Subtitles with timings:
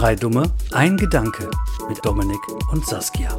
[0.00, 1.50] Drei Dumme, ein Gedanke
[1.86, 2.40] mit Dominik
[2.72, 3.38] und Saskia.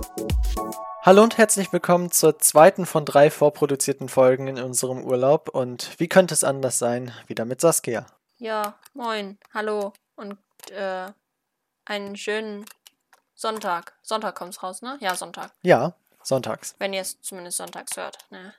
[1.02, 5.50] Hallo und herzlich willkommen zur zweiten von drei vorproduzierten Folgen in unserem Urlaub.
[5.50, 7.16] Und wie könnte es anders sein?
[7.26, 8.06] Wieder mit Saskia.
[8.38, 10.38] Ja, moin, hallo und
[10.70, 11.08] äh,
[11.86, 12.66] einen schönen
[13.34, 13.98] Sonntag.
[14.04, 15.00] Sonntag kommt's raus, ne?
[15.02, 15.56] Ja, Sonntag.
[15.64, 16.76] Ja, sonntags.
[16.78, 18.54] Wenn ihr es zumindest sonntags hört, ne?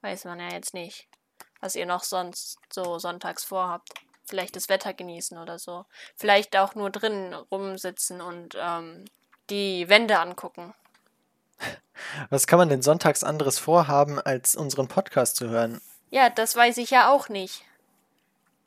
[0.00, 1.06] Weiß man ja jetzt nicht,
[1.60, 3.92] was ihr noch sonst so sonntags vorhabt.
[4.26, 5.84] Vielleicht das Wetter genießen oder so.
[6.16, 9.04] Vielleicht auch nur drinnen rumsitzen und ähm,
[9.50, 10.74] die Wände angucken.
[12.30, 15.80] Was kann man denn sonntags anderes vorhaben, als unseren Podcast zu hören?
[16.10, 17.64] Ja, das weiß ich ja auch nicht.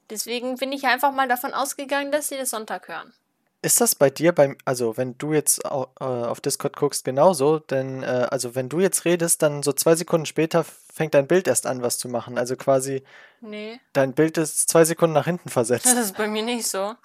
[0.09, 3.13] Deswegen bin ich einfach mal davon ausgegangen, dass sie das Sonntag hören.
[3.62, 7.59] Ist das bei dir beim, also wenn du jetzt äh, auf Discord guckst, genauso?
[7.59, 11.45] Denn, äh, also wenn du jetzt redest, dann so zwei Sekunden später fängt dein Bild
[11.48, 12.38] erst an, was zu machen.
[12.38, 13.04] Also quasi,
[13.41, 15.85] Nee, dein Bild ist zwei Sekunden nach hinten versetzt.
[15.88, 16.95] das ist bei mir nicht so.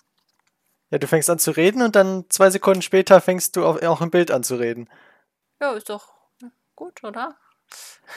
[0.90, 4.00] Ja, du fängst an zu reden und dann zwei Sekunden später fängst du auch, auch
[4.00, 4.88] im Bild an zu reden.
[5.60, 6.12] Ja, ist doch
[6.76, 7.36] gut, oder?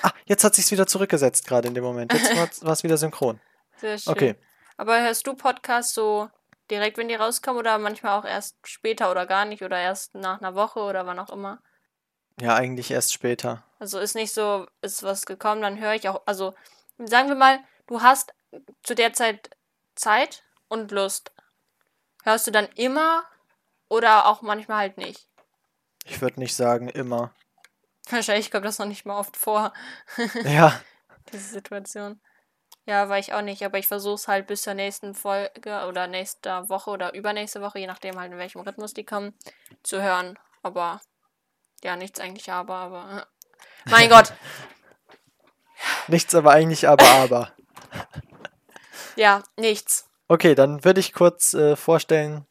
[0.03, 2.13] Ah, jetzt hat sich's wieder zurückgesetzt gerade in dem Moment.
[2.13, 3.39] Jetzt war es wieder synchron.
[3.77, 4.13] Sehr schön.
[4.13, 4.35] Okay.
[4.75, 6.29] Aber hörst du Podcasts so
[6.69, 10.39] direkt, wenn die rauskommen oder manchmal auch erst später oder gar nicht oder erst nach
[10.39, 11.61] einer Woche oder wann auch immer?
[12.39, 13.63] Ja, eigentlich erst später.
[13.79, 16.53] Also ist nicht so, ist was gekommen, dann höre ich auch, also
[16.97, 18.33] sagen wir mal, du hast
[18.83, 19.49] zu der Zeit
[19.95, 21.31] Zeit und Lust.
[22.23, 23.23] Hörst du dann immer
[23.89, 25.27] oder auch manchmal halt nicht?
[26.05, 27.33] Ich würde nicht sagen immer.
[28.09, 29.73] Wahrscheinlich kommt das noch nicht mal oft vor,
[30.43, 30.79] Ja,
[31.31, 32.21] diese Situation.
[32.87, 36.07] Ja, war ich auch nicht, aber ich versuche es halt bis zur nächsten Folge oder
[36.07, 39.33] nächster Woche oder übernächste Woche, je nachdem halt in welchem Rhythmus die kommen,
[39.83, 40.39] zu hören.
[40.63, 41.01] Aber
[41.83, 43.27] ja, nichts eigentlich aber, aber.
[43.89, 44.31] Mein Gott,
[46.07, 47.51] nichts aber eigentlich aber aber.
[49.17, 50.07] ja, nichts.
[50.29, 52.45] Okay, dann würde ich kurz äh, vorstellen,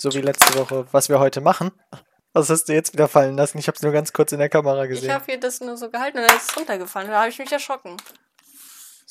[0.00, 1.70] so wie letzte Woche, was wir heute machen.
[2.34, 3.58] Was hast du jetzt wieder fallen lassen?
[3.58, 5.12] Ich habe es nur ganz kurz in der Kamera Ich gesehen.
[5.12, 7.10] habe hier das nur so gehalten und dann ist es runtergefallen.
[7.10, 7.98] Da habe ich mich erschrocken.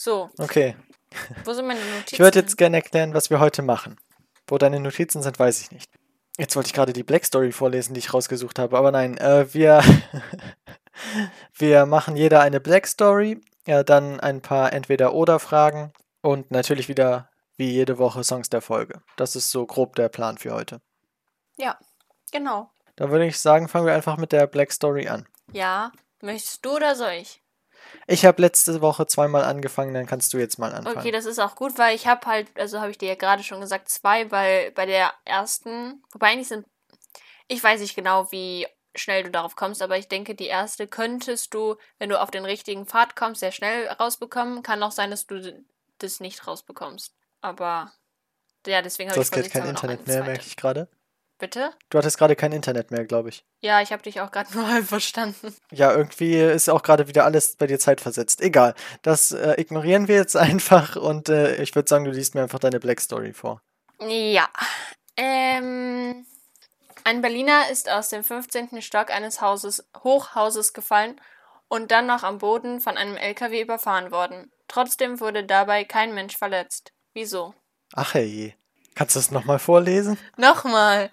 [0.04, 0.76] So, Okay,
[1.46, 2.16] wo sind meine Notizen?
[2.16, 3.98] ich würde jetzt gerne erklären, was wir heute machen.
[4.48, 5.92] Wo deine Notizen sind, weiß ich nicht.
[6.40, 9.54] Jetzt wollte ich gerade die Black Story vorlesen, die ich rausgesucht habe, aber nein, äh,
[9.54, 9.84] wir,
[11.54, 17.70] wir machen jeder eine Black Story, ja, dann ein paar Entweder-Oder-Fragen und natürlich wieder wie
[17.70, 19.04] jede Woche Songs der Folge.
[19.18, 20.82] Das ist so grob der Plan für heute.
[21.58, 21.78] Ja,
[22.32, 22.72] genau.
[22.96, 25.28] Dann würde ich sagen, fangen wir einfach mit der Black Story an.
[25.52, 25.92] Ja,
[26.24, 27.44] möchtest du oder soll ich?
[28.08, 30.98] Ich habe letzte Woche zweimal angefangen, dann kannst du jetzt mal anfangen.
[30.98, 33.44] Okay, das ist auch gut, weil ich habe halt, also habe ich dir ja gerade
[33.44, 36.66] schon gesagt, zwei, weil bei der ersten, wobei eigentlich sind,
[37.48, 41.54] ich weiß nicht genau, wie schnell du darauf kommst, aber ich denke, die erste könntest
[41.54, 44.64] du, wenn du auf den richtigen Pfad kommst, sehr schnell rausbekommen.
[44.64, 45.64] Kann auch sein, dass du
[46.00, 47.16] das nicht rausbekommst.
[47.42, 47.92] Aber
[48.68, 50.88] ja, deswegen habe ich das geht kein Internet mehr, merke ich gerade.
[51.42, 51.72] Bitte?
[51.90, 53.44] Du hattest gerade kein Internet mehr, glaube ich.
[53.62, 55.56] Ja, ich habe dich auch gerade nur halb verstanden.
[55.72, 58.42] Ja, irgendwie ist auch gerade wieder alles bei dir zeitversetzt.
[58.42, 58.76] Egal.
[59.02, 62.60] Das äh, ignorieren wir jetzt einfach und äh, ich würde sagen, du liest mir einfach
[62.60, 63.60] deine Black Story vor.
[64.08, 64.48] Ja.
[65.18, 66.28] Ähm,
[67.06, 68.80] ein Berliner ist aus dem 15.
[68.84, 71.20] Stock eines Hauses, Hochhauses gefallen
[71.70, 74.52] und dann noch am Boden von einem LKW überfahren worden.
[74.68, 76.94] Trotzdem wurde dabei kein Mensch verletzt.
[77.16, 77.56] Wieso?
[77.94, 78.56] Ach hey.
[78.94, 80.18] Kannst du das nochmal vorlesen?
[80.38, 81.10] Nochmal.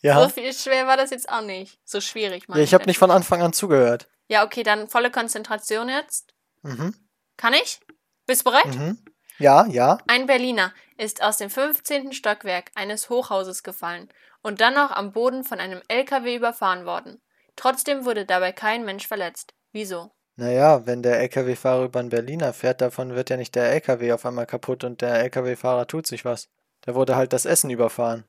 [0.00, 0.22] Ja.
[0.22, 1.78] So viel schwer war das jetzt auch nicht.
[1.84, 4.08] So schwierig, ja ich habe nicht von Anfang an zugehört.
[4.28, 6.34] Ja, okay, dann volle Konzentration jetzt.
[6.62, 6.94] Mhm.
[7.36, 7.80] Kann ich?
[8.26, 8.66] Bist du bereit?
[8.66, 8.98] Mhm.
[9.38, 9.98] Ja, ja.
[10.06, 12.12] Ein Berliner ist aus dem 15.
[12.12, 14.08] Stockwerk eines Hochhauses gefallen
[14.42, 17.22] und dann noch am Boden von einem LKW überfahren worden.
[17.56, 19.54] Trotzdem wurde dabei kein Mensch verletzt.
[19.72, 20.10] Wieso?
[20.36, 24.24] Naja, wenn der LKW-Fahrer über einen Berliner fährt, davon wird ja nicht der LKW auf
[24.24, 26.48] einmal kaputt und der LKW-Fahrer tut sich was.
[26.82, 28.24] Da wurde halt das Essen überfahren.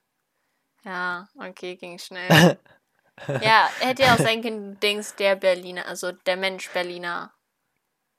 [0.85, 2.29] Ja, okay, ging schnell.
[3.41, 7.33] ja, hätte ja auch sein können, Dings, der Berliner, also der Mensch Berliner,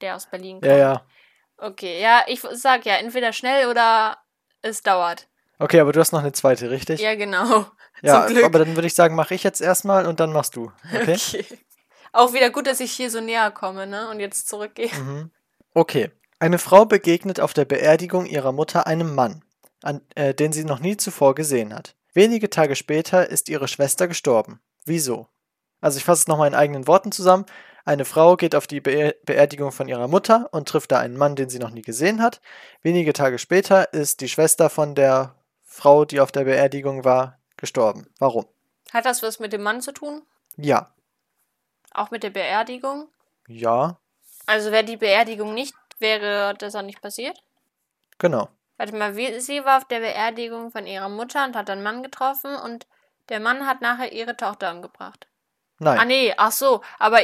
[0.00, 0.66] der aus Berlin kommt.
[0.66, 1.06] Ja, ja.
[1.56, 4.18] Okay, ja, ich sag ja, entweder schnell oder
[4.62, 5.28] es dauert.
[5.58, 7.00] Okay, aber du hast noch eine zweite, richtig?
[7.00, 7.66] Ja, genau.
[8.02, 10.72] Ja, aber dann würde ich sagen, mache ich jetzt erstmal und dann machst du.
[10.90, 11.18] Okay?
[11.34, 11.44] Okay.
[12.12, 14.08] Auch wieder gut, dass ich hier so näher komme, ne?
[14.08, 14.88] Und jetzt zurückgehe.
[14.94, 15.30] Mhm.
[15.74, 16.10] Okay.
[16.38, 19.44] Eine Frau begegnet auf der Beerdigung ihrer Mutter einem Mann,
[19.82, 21.94] an, äh, den sie noch nie zuvor gesehen hat.
[22.12, 24.60] Wenige Tage später ist ihre Schwester gestorben.
[24.84, 25.28] Wieso?
[25.80, 27.46] Also ich fasse es nochmal in eigenen Worten zusammen.
[27.84, 31.36] Eine Frau geht auf die Be Beerdigung von ihrer Mutter und trifft da einen Mann,
[31.36, 32.40] den sie noch nie gesehen hat.
[32.82, 38.06] Wenige Tage später ist die Schwester von der Frau, die auf der Beerdigung war, gestorben.
[38.18, 38.46] Warum?
[38.92, 40.22] Hat das was mit dem Mann zu tun?
[40.56, 40.92] Ja.
[41.92, 43.08] Auch mit der Beerdigung?
[43.48, 43.98] Ja.
[44.46, 47.42] Also wäre die Beerdigung nicht, wäre das auch nicht passiert?
[48.18, 48.48] Genau.
[48.80, 52.02] Warte mal, wie, sie war auf der Beerdigung von ihrer Mutter und hat einen Mann
[52.02, 52.86] getroffen und
[53.28, 55.28] Der Mann hat nachher ihre Tochter umgebracht.
[55.78, 56.80] Nein, Ah, nee, ach so.
[56.98, 57.18] Aber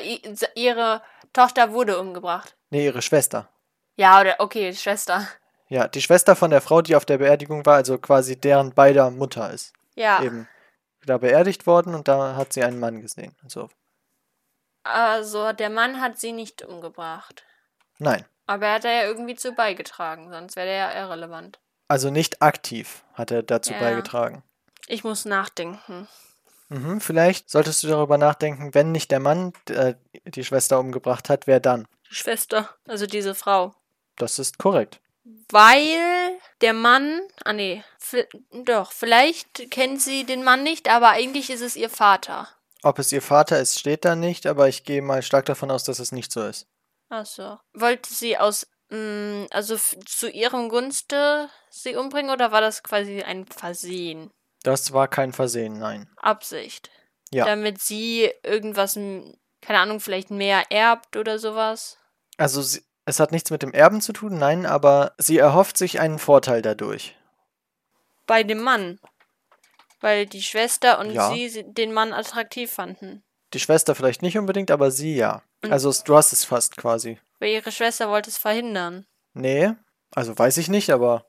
[0.55, 1.01] ihre
[1.33, 2.55] Tochter wurde umgebracht.
[2.69, 3.49] nee, ihre Schwester.
[3.97, 5.27] Ja, oder, okay, Schwester.
[5.69, 9.11] Ja, die Schwester von der Frau, die auf der Beerdigung war, also quasi deren beider
[9.11, 9.73] Mutter ist.
[9.95, 10.23] Ja.
[10.23, 10.47] Eben
[11.07, 13.35] da beerdigt worden und da hat sie einen Mann gesehen.
[13.43, 13.71] Also,
[14.85, 17.45] Also, der Mann hat sie nicht umgebracht.
[17.99, 18.27] nein.
[18.47, 21.59] Aber er hat da ja irgendwie zu beigetragen, sonst wäre der ja irrelevant.
[21.89, 23.79] Also nicht aktiv hat er dazu Ja.
[23.81, 24.43] beigetragen.
[24.89, 26.09] Ich muss nachdenken.
[26.69, 29.95] Mhm, vielleicht solltest du darüber nachdenken, wenn nicht der Mann äh,
[30.25, 31.87] die Schwester umgebracht hat, wer dann?
[32.11, 33.75] Die Schwester, also diese Frau.
[34.17, 35.01] Das ist korrekt.
[35.51, 37.85] Weil der Mann, ah nee,
[38.65, 42.49] doch, vielleicht kennt sie den Mann nicht, aber eigentlich ist es ihr Vater.
[42.83, 45.85] Ob es ihr Vater ist, steht da nicht, aber ich gehe mal stark davon aus,
[45.85, 46.67] dass es nicht so ist.
[47.09, 47.59] Ach so.
[47.75, 53.23] Wollte sie aus, mh, also f- zu ihrem Gunste sie umbringen oder war das quasi
[53.23, 54.31] ein Versehen?
[54.63, 56.11] Das war kein Versehen, nein.
[56.17, 56.91] Absicht.
[57.31, 57.45] Ja.
[57.45, 61.99] Damit sie irgendwas, keine Ahnung, vielleicht mehr erbt oder sowas.
[62.37, 66.01] Also sie, es hat nichts mit dem Erben zu tun, nein, aber sie erhofft sich
[66.01, 67.17] einen Vorteil dadurch.
[68.27, 68.99] Bei dem Mann.
[70.01, 71.31] Weil die Schwester und Ja.
[71.31, 73.25] sie- den Mann attraktiv fanden.
[73.55, 75.43] Die Schwester vielleicht nicht unbedingt, aber sie ja.
[75.63, 77.19] Und- Also du hast es fast quasi.
[77.39, 79.07] Weil ihre Schwester wollte es verhindern.
[79.35, 79.73] Nee,
[80.15, 81.27] also weiß ich nicht, aber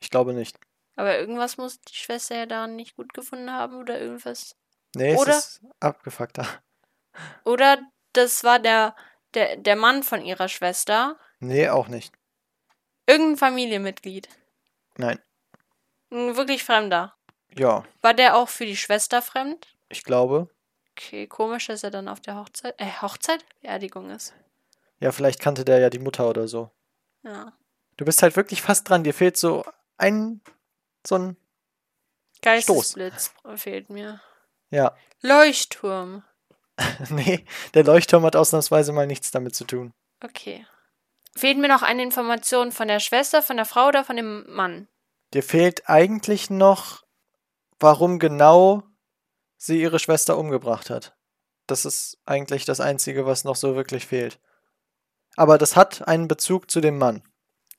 [0.00, 0.58] ich glaube nicht.
[0.96, 4.56] Aber irgendwas muss die Schwester ja daran nicht gut gefunden haben oder irgendwas.
[4.94, 6.46] Nee, Oder- es ist abgefuckter.
[7.44, 7.78] Oder
[8.12, 8.94] das war der,
[9.34, 11.18] der, der Mann von ihrer Schwester.
[11.40, 12.12] Nee, auch nicht.
[13.06, 14.28] Irgendein Familienmitglied.
[14.96, 15.18] Nein.
[16.10, 17.14] Ein wirklich Fremder.
[17.56, 19.66] Ja, War der auch für die Schwester fremd?
[19.88, 20.48] ich glaube.
[20.98, 23.44] Okay, komisch, dass er dann auf der Hochzeit, äh, Hochzeit?
[23.60, 24.34] Beerdigung ist.
[24.98, 26.72] Ja, vielleicht kannte der ja die Mutter oder so.
[27.22, 27.52] Ja.
[27.96, 29.04] Du bist halt wirklich fast dran.
[29.04, 29.64] Dir fehlt so
[29.96, 30.40] ein,
[31.06, 31.36] so ein,
[32.42, 34.20] Geistesblitz fehlt mir.
[34.70, 34.96] ja.
[35.20, 36.24] Leuchtturm.
[37.10, 39.92] nee, der Leuchtturm hat ausnahmsweise mal nichts damit zu tun.
[40.22, 40.66] Okay.
[41.36, 44.88] Fehlt mir noch eine Information von der Schwester, von der Frau oder von dem Mann?
[45.32, 47.04] Dir fehlt eigentlich noch,
[47.78, 48.87] warum genau
[49.58, 51.14] sie ihre Schwester umgebracht hat.
[51.66, 54.38] Das ist eigentlich das Einzige, was noch so wirklich fehlt.
[55.36, 57.22] Aber das hat einen Bezug zu dem Mann.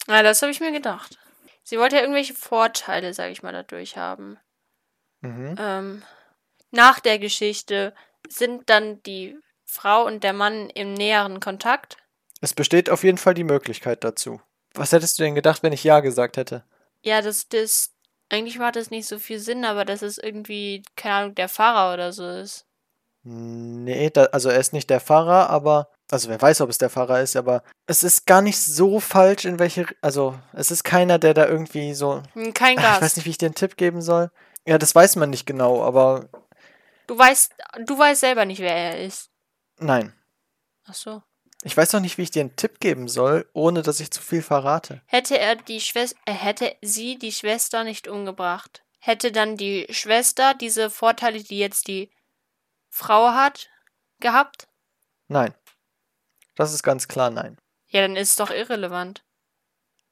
[0.07, 1.17] Ja, das habe ich mir gedacht.
[1.63, 4.37] Sie wollte ja irgendwelche Vorteile, sage ich mal, dadurch haben.
[5.21, 5.55] Mhm.
[5.57, 6.03] Ähm,
[6.71, 7.93] nach der Geschichte
[8.27, 11.97] sind dann die Frau und der Mann im näheren Kontakt.
[12.41, 14.41] Es besteht auf jeden Fall die Möglichkeit dazu.
[14.73, 16.63] Was hättest du denn gedacht, wenn ich Ja gesagt hätte?
[17.01, 17.93] Ja, das, das,
[18.29, 21.93] eigentlich macht das nicht so viel Sinn, aber dass es irgendwie, keine Ahnung, der Pfarrer
[21.93, 22.65] oder so ist.
[23.23, 25.89] Nee, da, also er ist nicht der Pfarrer, aber.
[26.11, 29.45] Also wer weiß, ob es der Pfarrer ist, aber es ist gar nicht so falsch,
[29.45, 29.85] in welche.
[30.01, 32.23] Also es ist keiner, der da irgendwie so.
[32.33, 34.31] Hm, Kein Ah, Ich weiß nicht, wie ich dir einen Tipp geben soll.
[34.65, 36.29] Ja, das weiß man nicht genau, aber
[37.07, 37.53] Du weißt,
[37.85, 39.29] du weißt selber nicht, wer er ist.
[39.79, 40.13] nein.
[40.87, 41.21] Ach so.
[41.63, 44.21] Ich weiß noch nicht, wie ich dir einen Tipp geben soll, ohne dass ich zu
[44.21, 45.01] viel verrate.
[45.05, 50.53] Hätte er die Schwester, äh, hätte sie die Schwester nicht umgebracht, hätte dann die Schwester
[50.53, 52.09] diese Vorteile, die jetzt die
[52.89, 53.69] Frau hat,
[54.19, 54.67] gehabt?
[55.27, 55.53] Nein.
[56.55, 57.57] Das ist ganz klar nein.
[57.87, 59.23] Ja, dann ist es doch irrelevant.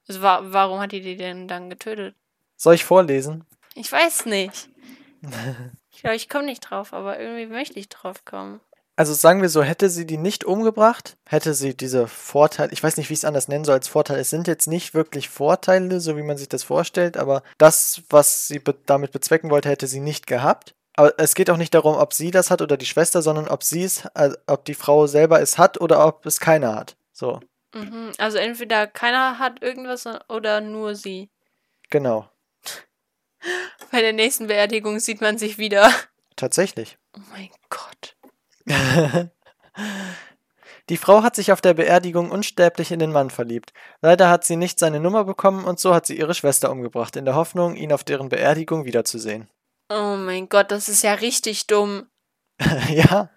[0.06, 2.14] Also, wa warum hat die die denn dann getötet?
[2.56, 3.44] Soll ich vorlesen?
[3.74, 4.68] Ich weiß nicht.
[5.90, 8.60] Ich glaube, ich komme nicht drauf, aber irgendwie möchte ich drauf kommen.
[8.98, 12.96] Also sagen wir so, hätte sie die nicht umgebracht, hätte sie diese Vorteile, ich weiß
[12.96, 14.18] nicht, wie ich es anders nennen soll als Vorteile.
[14.18, 18.48] Es sind jetzt nicht wirklich Vorteile, so wie man sich das vorstellt, aber das, was
[18.48, 20.74] sie be damit bezwecken wollte, hätte sie nicht gehabt.
[20.96, 23.62] Aber es geht auch nicht darum, ob sie das hat oder die Schwester, sondern ob
[23.62, 26.96] sie es, äh, ob die Frau selber es hat oder ob es keiner hat.
[27.12, 27.38] So,
[27.74, 28.12] Mhm.
[28.18, 31.30] Also entweder keiner hat irgendwas oder nur sie.
[31.90, 32.28] genau.
[33.92, 35.92] Bei der nächsten Beerdigung sieht man sich wieder.
[36.34, 36.98] Tatsächlich.
[37.16, 38.16] Oh mein Gott.
[40.88, 43.72] Die Frau hat sich auf der Beerdigung unsterblich in den Mann verliebt.
[44.00, 47.26] Leider hat sie nicht seine Nummer bekommen und so hat sie ihre Schwester umgebracht, in
[47.26, 49.48] der Hoffnung, ihn auf deren Beerdigung wiederzusehen.
[49.90, 52.06] Oh mein Gott, das ist ja richtig dumm.
[52.88, 53.30] ja,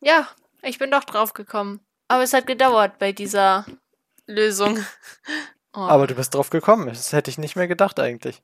[0.00, 0.28] Ja,
[0.62, 1.80] ich bin doch drauf gekommen.
[2.08, 3.66] Aber es hat gedauert bei dieser
[4.26, 4.78] Lösung.
[5.74, 5.78] Oh.
[5.80, 6.88] aber du bist drauf gekommen.
[6.88, 8.42] Das hätte ich nicht mehr gedacht eigentlich.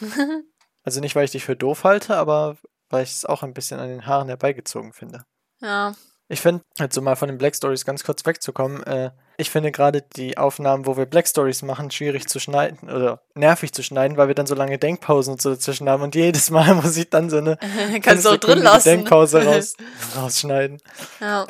[0.84, 2.56] Also nicht, weil ich dich für doof halte, aber
[2.90, 5.24] weil ich es auch ein bisschen an den Haaren herbeigezogen finde.
[5.60, 5.94] ja.
[6.30, 10.02] Ich finde, also mal von den Black Stories ganz kurz wegzukommen, äh, ich finde gerade
[10.02, 14.28] die Aufnahmen, wo wir Black Stories machen, schwierig zu schneiden oder nervig zu schneiden, weil
[14.28, 17.30] wir dann so lange Denkpausen und so dazwischen haben und jedes Mal muss ich dann
[17.30, 17.56] so eine
[18.02, 18.88] Kannst auch drin lassen.
[18.88, 19.76] Denkpause raus,
[20.16, 20.82] rausschneiden.
[21.20, 21.46] Ja.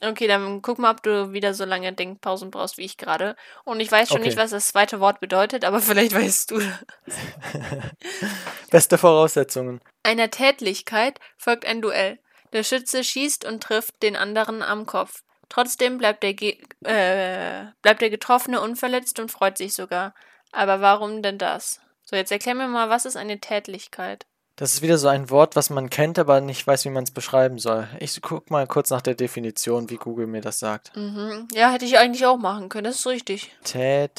[0.00, 3.36] Okay, dann guck mal, ob du wieder so lange Denkpausen brauchst wie ich gerade.
[3.64, 4.26] Und ich weiß schon Okay.
[4.26, 6.60] nicht, was das zweite Wort bedeutet, aber vielleicht weißt du.
[8.70, 9.80] Beste Voraussetzungen.
[10.02, 12.18] Einer Tätlichkeit folgt ein Duell.
[12.52, 15.22] Der Schütze schießt und trifft den anderen am Kopf.
[15.48, 20.14] Trotzdem bleibt der, Ge äh, bleibt der Getroffene unverletzt und freut sich sogar.
[20.52, 21.80] Aber warum denn das?
[22.04, 24.26] So, jetzt erklär mir mal, was ist eine Tätlichkeit?
[24.58, 27.12] Das ist wieder so ein Wort, was man kennt, aber nicht weiß, wie man es
[27.12, 27.86] beschreiben soll.
[28.00, 30.96] Ich guck mal kurz nach der Definition, wie Google mir das sagt.
[30.96, 31.46] Mhm.
[31.52, 33.52] Ja, hätte ich eigentlich auch machen können, das ist richtig.
[33.62, 34.18] Tätlichkeit,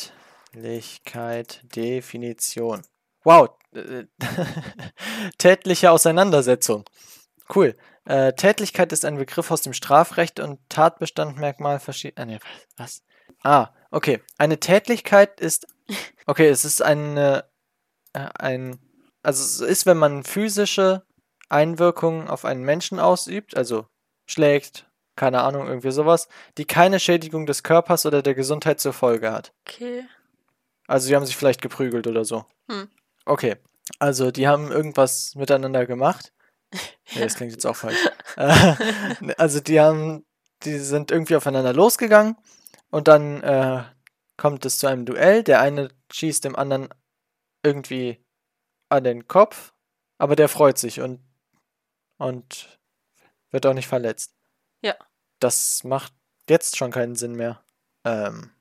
[1.75, 2.83] Definition.
[3.25, 3.49] Wow.
[3.73, 4.05] äh,
[5.37, 6.85] Tätliche Auseinandersetzung.
[7.53, 7.75] Cool.
[8.05, 12.25] Äh, Tätlichkeit ist ein Begriff aus dem Strafrecht und Tatbestandmerkmal verschiedener.
[12.25, 12.39] Nee,
[12.77, 13.03] was?
[13.43, 14.21] Ah, okay.
[14.37, 15.67] Eine Tätlichkeit ist.
[16.25, 17.43] Okay, es ist eine.
[18.13, 18.79] Äh, ein.
[19.23, 21.03] Also, es ist, wenn man physische
[21.49, 23.87] Einwirkungen auf einen Menschen ausübt, also
[24.27, 29.31] schlägt, keine Ahnung, irgendwie sowas, die keine Schädigung des Körpers oder der Gesundheit zur Folge
[29.31, 29.51] hat.
[29.67, 30.05] Okay.
[30.87, 32.45] Also sie haben sich vielleicht geprügelt oder so.
[32.71, 32.89] Hm.
[33.25, 33.57] Okay.
[33.99, 36.33] Also die haben irgendwas miteinander gemacht.
[37.15, 37.97] Nee, das klingt jetzt auch falsch.
[38.35, 38.75] Äh,
[39.39, 40.23] also die haben,
[40.61, 42.35] die sind irgendwie aufeinander losgegangen
[42.91, 43.83] und dann äh,
[44.37, 45.41] kommt es zu einem Duell.
[45.41, 46.89] Der eine schießt dem anderen
[47.63, 48.23] irgendwie
[48.89, 49.73] an den Kopf,
[50.17, 51.21] aber der freut sich und,
[52.17, 52.79] und
[53.51, 54.35] wird auch nicht verletzt.
[54.81, 54.95] Ja.
[55.39, 56.13] Das macht
[56.49, 57.63] jetzt schon keinen Sinn mehr.
[58.03, 58.51] Ähm,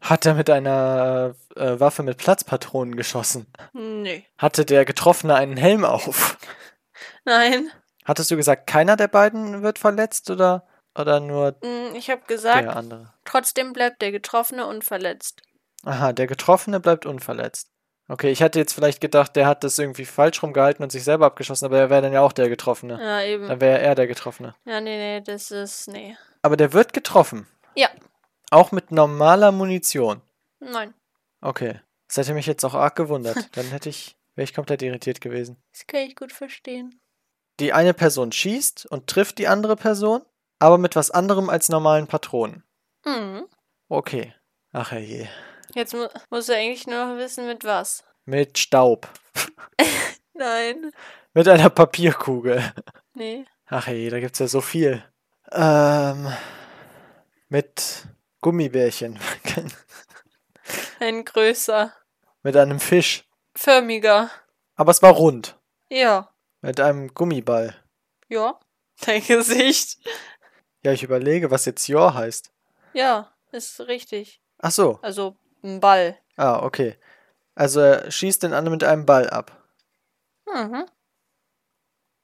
[0.00, 3.46] hat er mit einer äh, Waffe mit Platzpatronen geschossen?
[3.72, 4.26] Nee.
[4.38, 6.36] Hatte der Getroffene einen Helm auf?
[7.24, 7.70] Nein.
[8.04, 10.66] Hattest du gesagt, keiner der beiden wird verletzt oder,
[10.98, 13.14] oder nur Hm, Ich habe gesagt, der andere?
[13.24, 15.42] trotzdem bleibt der Getroffene unverletzt.
[15.84, 17.70] Aha, der Getroffene bleibt unverletzt.
[18.06, 21.26] Okay, ich hatte jetzt vielleicht gedacht, der hat das irgendwie falsch rumgehalten und sich selber
[21.26, 22.98] abgeschossen, aber er wäre dann ja auch der Getroffene.
[23.00, 23.48] Ja, eben.
[23.48, 24.54] Dann wäre er der Getroffene.
[24.66, 25.88] Ja, nee, nee, das ist.
[25.88, 26.16] Nee.
[26.42, 27.46] Aber der wird getroffen.
[27.74, 27.88] Ja.
[28.50, 30.20] Auch mit normaler Munition.
[30.60, 30.92] Nein.
[31.40, 31.80] Okay.
[32.08, 33.48] Das hätte mich jetzt auch arg gewundert.
[33.56, 35.56] Dann hätte ich, wäre ich komplett irritiert gewesen.
[35.72, 37.00] Das kann ich gut verstehen.
[37.60, 40.22] Die eine Person schießt und trifft die andere Person,
[40.58, 42.64] aber mit was anderem als normalen Patronen.
[43.06, 43.46] Mhm.
[43.88, 44.34] Okay.
[44.72, 45.26] Ach je.
[45.74, 48.04] Jetzt mu musst du eigentlich nur noch wissen, mit was.
[48.24, 49.08] Mit Staub.
[50.34, 50.90] Nein.
[51.32, 52.72] Mit einer Papierkugel.
[53.14, 53.44] Nee.
[53.66, 55.04] Ach je, da gibt's ja so viel.
[55.52, 56.32] Ähm.
[57.48, 58.06] Mit
[58.40, 59.18] Gummibärchen.
[61.00, 61.92] Ein größer.
[62.42, 63.28] mit einem Fisch.
[63.56, 64.30] Förmiger.
[64.76, 65.58] Aber es war rund.
[65.88, 66.30] Ja.
[66.60, 67.76] Mit einem Gummiball.
[68.28, 68.58] Ja.
[69.04, 69.98] Dein Gesicht.
[70.82, 72.52] Ja, ich überlege, was jetzt Jor heißt.
[72.92, 74.40] Ja, ist richtig.
[74.58, 74.98] Ach so.
[75.02, 76.16] Also ein Ball.
[76.36, 76.96] Ah, okay.
[77.54, 79.62] Also er schießt den anderen mit einem Ball ab.
[80.52, 80.84] Mhm.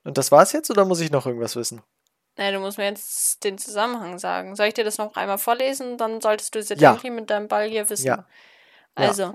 [0.05, 1.83] Und das war's jetzt oder muss ich noch irgendwas wissen?
[2.37, 4.57] Naja, du musst mir jetzt den Zusammenhang sagen.
[4.57, 5.99] Soll ich dir das noch einmal vorlesen?
[5.99, 6.93] Dann solltest du es jetzt Ja.
[6.93, 8.07] irgendwie mit deinem Ball hier wissen.
[8.07, 8.27] Ja.
[8.99, 9.09] Ja.
[9.09, 9.35] Also,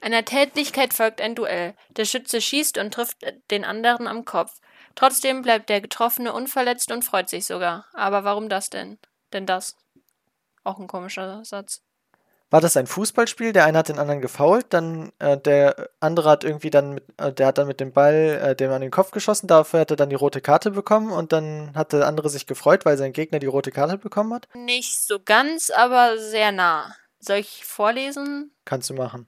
[0.00, 1.74] einer Tätlichkeit folgt ein Duell.
[1.90, 3.18] Der Schütze schießt und trifft
[3.50, 4.60] den anderen am Kopf.
[4.94, 7.86] Trotzdem bleibt der Getroffene unverletzt und freut sich sogar.
[7.94, 8.98] Aber warum das denn?
[9.32, 9.76] Denn das.
[10.62, 11.82] Auch ein komischer Satz.
[12.50, 13.52] War das ein Fußballspiel?
[13.52, 17.32] Der eine hat den anderen gefoult, dann äh, der andere hat irgendwie dann mit, äh,
[17.32, 19.96] der hat dann mit dem Ball äh, dem an den Kopf geschossen, dafür hat er
[19.96, 23.38] dann die rote Karte bekommen und dann hat der andere sich gefreut, weil sein Gegner
[23.38, 24.48] die rote Karte bekommen hat.
[24.54, 26.94] Nicht so ganz, aber sehr nah.
[27.18, 28.52] Soll ich vorlesen?
[28.64, 29.26] Kannst du machen.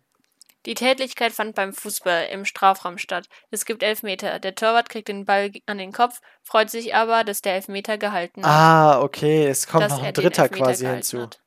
[0.66, 3.28] Die Tätlichkeit fand beim Fußball im Strafraum statt.
[3.50, 4.40] Es gibt Elfmeter.
[4.40, 8.44] Der Torwart kriegt den Ball an den Kopf, freut sich aber, dass der Elfmeter gehalten
[8.44, 8.50] hat.
[8.50, 11.22] Ah, okay, es kommt noch ein Dritter quasi hinzu.
[11.22, 11.40] hat.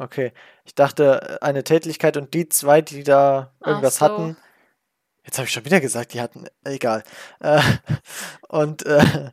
[0.00, 0.32] Okay,
[0.64, 4.06] ich dachte, äh, eine Tätlichkeit und die zwei, die da irgendwas so.
[4.06, 4.36] hatten.
[5.24, 7.02] Jetzt habe ich schon wieder gesagt, die hatten, egal.
[7.40, 7.60] Äh,
[8.48, 9.30] und äh,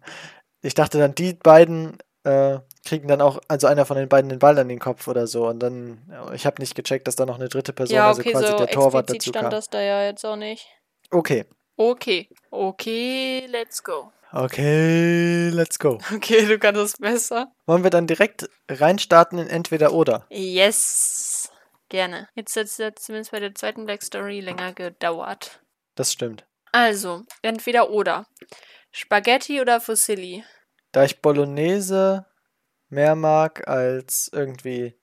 [0.61, 4.39] ich dachte dann, die beiden äh, kriegen dann auch, also einer von den beiden den
[4.39, 5.47] Ball an den Kopf oder so.
[5.47, 8.19] Und dann, äh, ich habe nicht gecheckt, dass da noch eine dritte Person, Ja, also
[8.19, 9.51] okay, quasi so der Torwart dazu stand kam.
[9.51, 10.67] das da ja jetzt auch nicht.
[11.09, 11.45] Okay,
[11.77, 12.27] Okay.
[12.49, 14.11] Okay, let's go.
[14.31, 15.99] Okay, let's go.
[16.13, 17.51] Okay, du kannst es besser.
[17.65, 20.25] Wollen wir dann direkt reinstarten in entweder oder?
[20.29, 21.51] Yes.
[21.89, 22.27] Gerne.
[22.35, 25.61] Jetzt hat es ja zumindest bei der zweiten Black Story länger gedauert.
[25.95, 26.45] Das stimmt.
[26.71, 28.27] Also, entweder oder.
[28.91, 30.43] Spaghetti oder Fusilli?
[30.91, 32.25] Da ich Bolognese
[32.89, 34.95] mehr mag als irgendwie.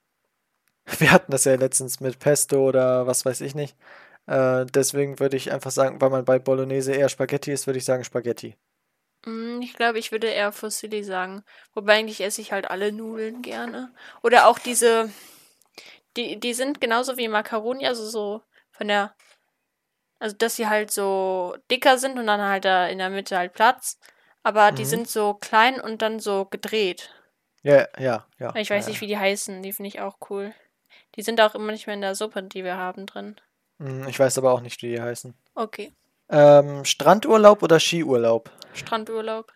[0.98, 3.76] Wir hatten das ja letztens mit Pesto oder was weiß ich nicht.
[4.26, 7.84] Äh, deswegen würde ich einfach sagen, weil man bei Bolognese eher Spaghetti ist, würde ich
[7.84, 8.56] sagen Spaghetti.
[9.24, 11.44] Hm, Ich glaube, ich würde eher Fusilli sagen.
[11.74, 13.92] Wobei eigentlich esse ich halt alle Nudeln gerne.
[14.22, 15.10] Oder auch diese.
[16.16, 19.14] Die, die sind genauso wie Macaroni, also so von der.
[20.20, 23.52] Also, dass sie halt so dicker sind und dann halt da in der Mitte halt
[23.52, 23.98] Platz.
[24.42, 24.88] Aber die Mhm.
[24.88, 27.10] sind so klein und dann so gedreht.
[27.62, 28.54] Ja, ja, ja.
[28.56, 29.62] Ich weiß ja, nicht, wie die heißen.
[29.62, 30.54] Die finde ich auch cool.
[31.16, 33.36] Die sind auch immer nicht mehr in der Suppe, die wir haben drin.
[33.80, 35.34] Hm, Ich weiß aber auch nicht, wie die heißen.
[35.54, 35.92] Okay.
[36.28, 38.50] Ähm, Strandurlaub oder Skiurlaub?
[38.74, 39.52] Strandurlaub.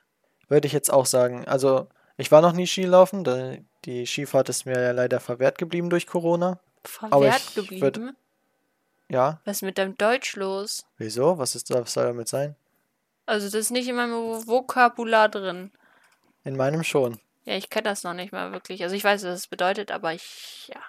[0.48, 1.46] Würde ich jetzt auch sagen.
[1.46, 3.24] Also, ich war noch nie Skilaufen.
[3.24, 6.58] da- Die Skifahrt ist mir ja leider verwehrt geblieben durch Corona.
[6.84, 7.84] Verwehrt geblieben.
[7.86, 8.14] würd-
[9.10, 10.84] Ja, Was ist mit deinem Deutsch los?
[10.98, 11.38] wieso?
[11.38, 12.56] Was ist was soll damit sein?
[13.26, 15.70] Also, das ist nicht in meinem Vokabular drin.
[16.44, 17.20] In meinem schon.
[17.44, 18.82] Ja, ich kenne das noch nicht mal wirklich.
[18.82, 20.80] Also, ich weiß, was es bedeutet, aber ich, ja,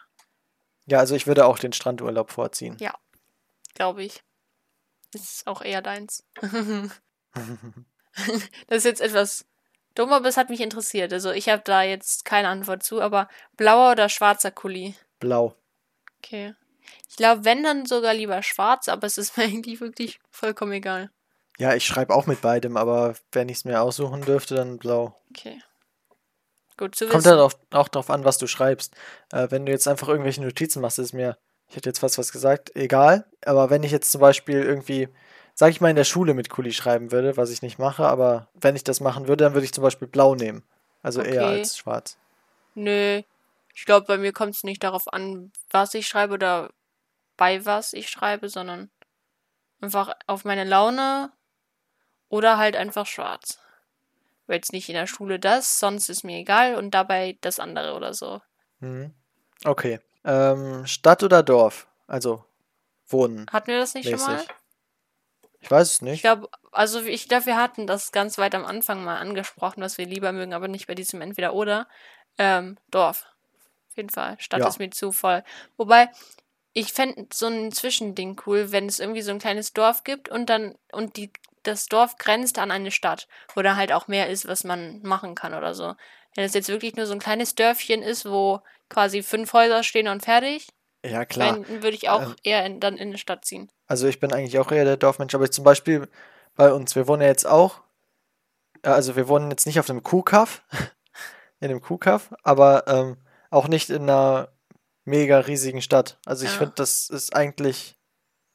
[0.87, 2.77] Ja, also ich würde auch den Strandurlaub vorziehen.
[3.75, 4.23] glaube ich.
[5.13, 6.23] Ist auch eher deins.
[8.67, 9.45] das ist jetzt etwas
[9.95, 11.11] dumm, aber es hat mich interessiert.
[11.13, 14.95] Also, ich habe da jetzt keine Antwort zu, aber blauer oder schwarzer Kuli?
[15.19, 15.55] Blau.
[16.19, 16.55] Okay.
[17.09, 21.11] Ich glaube, wenn dann sogar lieber schwarz, aber es ist mir eigentlich wirklich vollkommen egal.
[21.57, 25.19] Ja, ich schreibe auch mit beidem, aber wenn ich es mir aussuchen dürfte, dann blau.
[25.29, 25.61] Okay.
[26.77, 28.95] Gut zu Kommt halt auch, auch darauf an, was du schreibst.
[29.33, 32.31] Äh, wenn du jetzt einfach irgendwelche Notizen machst, ist mir, ich hätte jetzt fast was
[32.31, 33.25] gesagt, egal.
[33.43, 35.09] Aber wenn ich jetzt zum Beispiel irgendwie,
[35.59, 38.47] sag ich mal, in der Schule mit Kuli schreiben würde, was ich nicht mache, aber
[38.53, 40.63] wenn ich das machen würde, dann würde ich zum Beispiel blau nehmen.
[41.03, 41.59] Also eher Okay.
[41.59, 42.17] als schwarz.
[42.75, 43.23] Nö.
[43.75, 46.69] Ich glaube, bei mir kommt es nicht darauf an, was ich schreibe oder
[47.35, 48.89] bei was ich schreibe, sondern
[49.81, 51.33] einfach auf meine Laune
[52.29, 53.59] oder halt einfach schwarz.
[54.47, 57.95] Weil jetzt nicht in der Schule das, sonst ist mir egal und dabei das andere
[57.95, 58.41] oder so.
[58.79, 59.13] Mhm.
[59.65, 59.99] Okay.
[60.23, 61.89] Ähm, Stadt oder Dorf?
[62.07, 62.45] Also
[63.09, 63.45] wohnen.
[63.51, 64.41] Hatten wir das nicht schon mal?
[65.61, 66.21] Ich weiß es Ich nicht.
[66.21, 70.05] glaube, also ich glaube, wir hatten das ganz weit am Anfang mal angesprochen, was wir
[70.05, 71.87] lieber mögen, aber nicht bei diesem Entweder-Oder.
[72.37, 73.25] Ähm, Dorf.
[73.89, 74.35] Auf jeden Fall.
[74.39, 74.67] Stadt Ja.
[74.67, 75.43] ist mir zu voll.
[75.75, 76.09] Wobei,
[76.73, 80.49] ich fände so ein Zwischending cool, wenn es irgendwie so ein kleines Dorf gibt und
[80.49, 81.31] dann, und die,
[81.63, 85.35] das Dorf grenzt an eine Stadt, wo da halt auch mehr ist, was man machen
[85.35, 85.95] kann oder so.
[86.35, 90.07] Wenn es jetzt wirklich nur so ein kleines Dörfchen ist, wo quasi fünf Häuser stehen
[90.07, 90.67] und fertig,
[91.05, 91.53] Ja, klar.
[91.53, 93.71] dann würde ich auch Ähm, eher in, dann in eine Stadt ziehen.
[93.87, 96.09] Also ich bin eigentlich auch eher der Dorfmensch, aber ich zum Beispiel
[96.55, 97.81] bei uns, wir wohnen ja jetzt auch,
[98.83, 100.63] äh, also wir wohnen jetzt nicht auf einem Kuhkaff,
[101.59, 103.17] in einem Kuhkaff, aber ähm,
[103.49, 104.49] auch nicht in einer
[105.05, 106.19] mega riesigen Stadt.
[106.25, 106.57] Also ich Ja.
[106.57, 107.97] finde, das ist eigentlich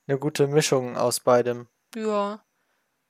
[0.07, 1.68] eine gute Mischung aus beidem.
[1.96, 2.44] Ja.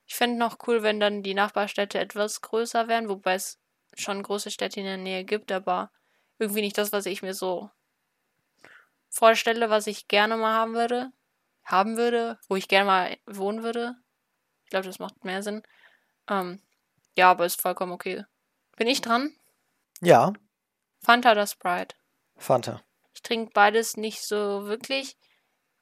[0.07, 3.59] Ich fände noch cool, wenn dann die Nachbarstädte etwas größer wären, wobei es
[3.95, 5.91] schon große Städte in der Nähe gibt, aber
[6.37, 7.69] irgendwie nicht das, was ich mir so
[9.15, 11.11] vorstelle, was ich gerne mal haben würde.
[11.63, 13.95] Haben würde, wo ich gerne mal wohnen würde.
[14.65, 15.63] Ich glaube, das macht mehr Sinn.
[16.29, 16.61] Ähm,
[17.17, 18.25] ja, aber ist vollkommen okay.
[18.77, 19.33] Bin ich dran?
[20.01, 20.33] Ja,
[21.05, 21.95] Fanta oder Sprite?
[22.35, 22.81] Fanta.
[23.13, 25.15] Ich trinke beides nicht so wirklich.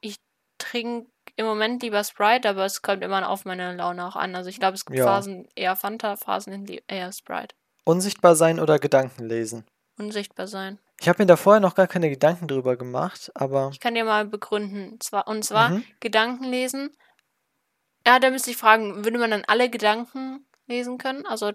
[0.00, 0.16] Ich
[0.58, 4.36] trinke im Moment lieber Sprite, aber es kommt immer auf meine Laune auch an.
[4.36, 5.06] Also ich glaube, es gibt Ja.
[5.06, 7.56] Phasen eher Fanta, Phasen eher Sprite.
[7.84, 9.66] Unsichtbar sein oder Gedanken lesen?
[9.98, 10.78] Unsichtbar sein.
[11.00, 14.04] Ich habe mir da vorher noch gar keine Gedanken drüber gemacht, aber Ich kann dir
[14.04, 15.00] mal begründen.
[15.00, 15.84] Zwar, und zwar Mhm.
[16.00, 16.90] Gedanken lesen.
[18.06, 21.26] Ja, da müsste ich fragen, würde man dann alle Gedanken lesen können?
[21.26, 21.52] Also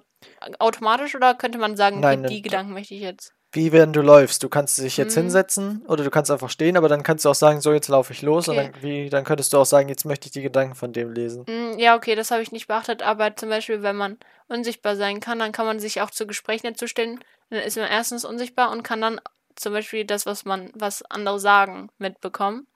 [0.59, 3.33] automatisch oder könnte man sagen, Nein, okay, die äh, Gedanken möchte ich jetzt?
[3.51, 5.21] Wie wenn du läufst, du kannst dich jetzt Mhm.
[5.21, 8.13] hinsetzen oder du kannst einfach stehen, aber dann kannst du auch sagen, so jetzt laufe
[8.13, 8.67] ich los Okay.
[8.67, 11.11] und dann, wie, dann könntest du auch sagen, jetzt möchte ich die Gedanken von dem
[11.11, 11.45] lesen.
[11.47, 15.19] Mm, Ja, okay, das habe ich nicht beachtet, aber zum Beispiel, wenn man unsichtbar sein
[15.19, 17.19] kann, dann kann man sich auch zu Gesprächen dazustellen.
[17.49, 19.19] Dann ist man erstens unsichtbar und kann dann
[19.55, 22.67] zum Beispiel das, was man, was andere sagen, mitbekommen.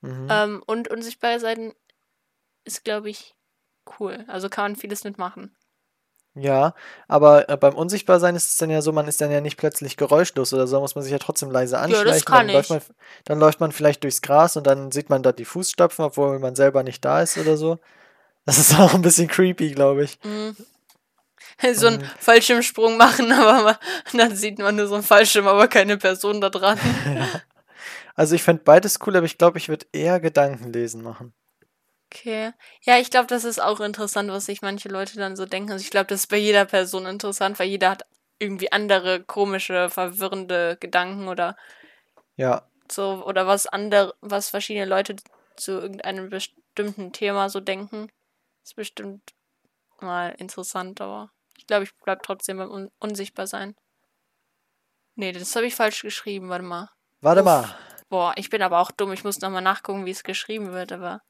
[0.00, 0.26] Mhm.
[0.30, 1.74] Ähm, und unsichtbar sein
[2.64, 3.34] ist, glaube ich,
[4.00, 4.24] cool.
[4.26, 5.54] Also kann man vieles mitmachen.
[6.34, 6.74] Ja,
[7.08, 9.98] aber äh, beim Unsichtbarsein ist es dann ja so, man ist dann ja nicht plötzlich
[9.98, 12.24] geräuschlos oder so, muss man sich ja trotzdem leise das anschleichen.
[12.24, 12.76] kann dann läuft ich.
[12.76, 12.82] man,
[13.26, 16.54] dann läuft man vielleicht durchs Gras und dann sieht man da die Fußstapfen, obwohl man
[16.54, 17.78] selber nicht da ist oder so.
[18.46, 20.18] Das ist auch ein bisschen creepy, glaube ich.
[20.24, 20.50] Mm.
[21.74, 23.76] So einen Und- Fallschirmsprung machen, aber man,
[24.14, 26.78] dann sieht man nur so einen Fallschirm, aber keine Person da dran.
[28.16, 31.34] Also ich fände beides cool, aber ich glaube, ich würde eher Gedankenlesen machen.
[32.14, 32.52] Okay.
[32.82, 35.72] Ja, ich glaube, das ist auch interessant, was sich manche Leute dann so denken.
[35.72, 38.02] Also ich glaube, das ist bei jeder Person interessant, weil jeder hat
[38.38, 41.56] irgendwie andere komische, verwirrende Gedanken oder
[42.36, 45.16] Ja, so oder was andere, was verschiedene Leute
[45.56, 48.10] zu irgendeinem bestimmten Thema so denken.
[48.64, 49.22] Ist bestimmt
[50.00, 53.76] mal interessant, aber ich glaube, ich bleib trotzdem beim Un unsichtbar sein.
[55.14, 56.90] Nee, das habe ich falsch geschrieben, warte mal.
[57.22, 57.46] warte Uff.
[57.46, 57.74] mal.
[58.10, 59.12] Boah, ich bin aber auch dumm.
[59.12, 61.22] Ich muss nochmal nachgucken, wie es geschrieben wird, aber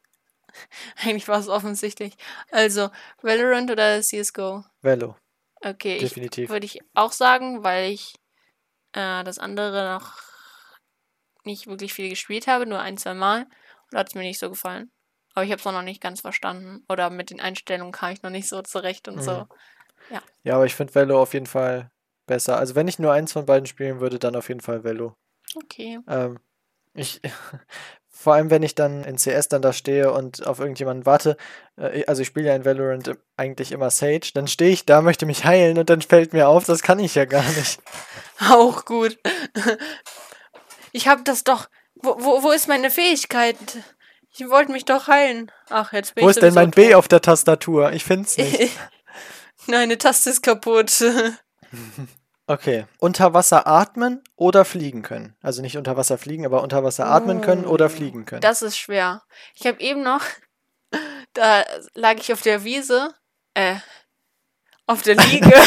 [0.96, 2.14] eigentlich war es offensichtlich.
[2.50, 2.90] Also,
[3.22, 4.64] Valorant oder CSGO?
[4.80, 5.16] Velo,
[5.64, 6.50] Okay, definitiv.
[6.50, 8.14] würde ich auch sagen, weil ich
[8.92, 10.18] äh, das andere noch
[11.44, 13.46] nicht wirklich viel gespielt habe, nur ein, zwei Mal.
[13.90, 14.90] Und hat es mir nicht so gefallen.
[15.34, 16.84] Aber ich habe es noch nicht ganz verstanden.
[16.88, 19.32] Oder mit den Einstellungen kam ich noch nicht so zurecht und so.
[19.32, 20.20] Mhm.
[20.44, 21.90] Ja, aber ich finde Velo auf jeden Fall
[22.26, 22.58] besser.
[22.58, 25.14] Also wenn ich nur eins von beiden spielen würde, dann auf jeden Fall Velo.
[25.54, 26.00] Okay.
[26.06, 26.38] Ähm,
[26.94, 27.20] ich,
[28.22, 31.36] vor allem wenn ich dann in CS dann da stehe und auf irgendjemanden warte,
[31.76, 35.26] äh, also ich spiele ja in Valorant eigentlich immer Sage, dann stehe ich da, möchte
[35.26, 37.80] mich heilen und dann fällt mir auf, das kann ich ja gar nicht.
[38.50, 39.18] Auch gut.
[40.94, 41.70] Ich hab das doch.
[41.94, 43.56] Wo, wo, wo ist meine Fähigkeit?
[44.34, 45.50] Ich wollte mich doch heilen.
[45.70, 47.92] Ach, jetzt bin Wo ich ist denn mein sowieso B auf der Tastatur?
[47.92, 48.58] Ich find's nicht.
[48.60, 48.70] tot.
[49.68, 51.02] Nein, eine Taste ist kaputt.
[52.46, 52.86] Okay.
[52.98, 55.36] Unter Wasser atmen oder fliegen können.
[55.42, 58.40] Also nicht unter Wasser fliegen, aber unter Wasser atmen können oder fliegen können.
[58.40, 59.22] Das ist schwer.
[59.54, 60.22] Ich habe eben noch,
[61.34, 63.14] da lag ich auf der Wiese,
[63.54, 63.76] äh,
[64.86, 65.52] auf der Liege.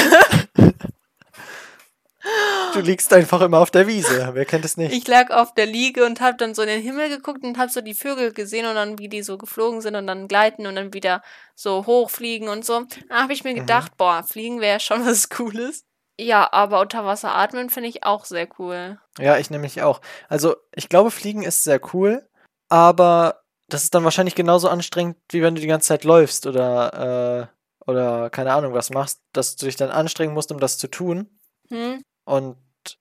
[2.74, 4.32] Du liegst einfach immer auf der Wiese.
[4.34, 4.92] Wer kennt es nicht?
[4.92, 7.72] ich lag auf der Liege und habe dann so in den Himmel geguckt und habe
[7.72, 10.76] so die Vögel gesehen und dann, wie die so geflogen sind und dann gleiten und
[10.76, 11.22] dann wieder
[11.54, 12.86] so hochfliegen und so.
[13.08, 15.86] Da habe ich mir gedacht, boah, fliegen wäre schon was Cooles.
[16.20, 19.00] Ja, aber unter Wasser atmen finde ich auch sehr cool.
[19.20, 20.02] Ja, ich nämlich auch.
[20.30, 22.28] Also, ich glaube, Fliegen ist sehr cool,
[22.70, 27.50] aber das ist dann wahrscheinlich genauso anstrengend, wie wenn du die ganze Zeit läufst oder,
[27.50, 30.88] äh, oder keine Ahnung was machst, dass du dich dann anstrengen musst, um das zu
[30.88, 31.40] tun.
[31.70, 32.02] Hm?
[32.26, 32.58] Und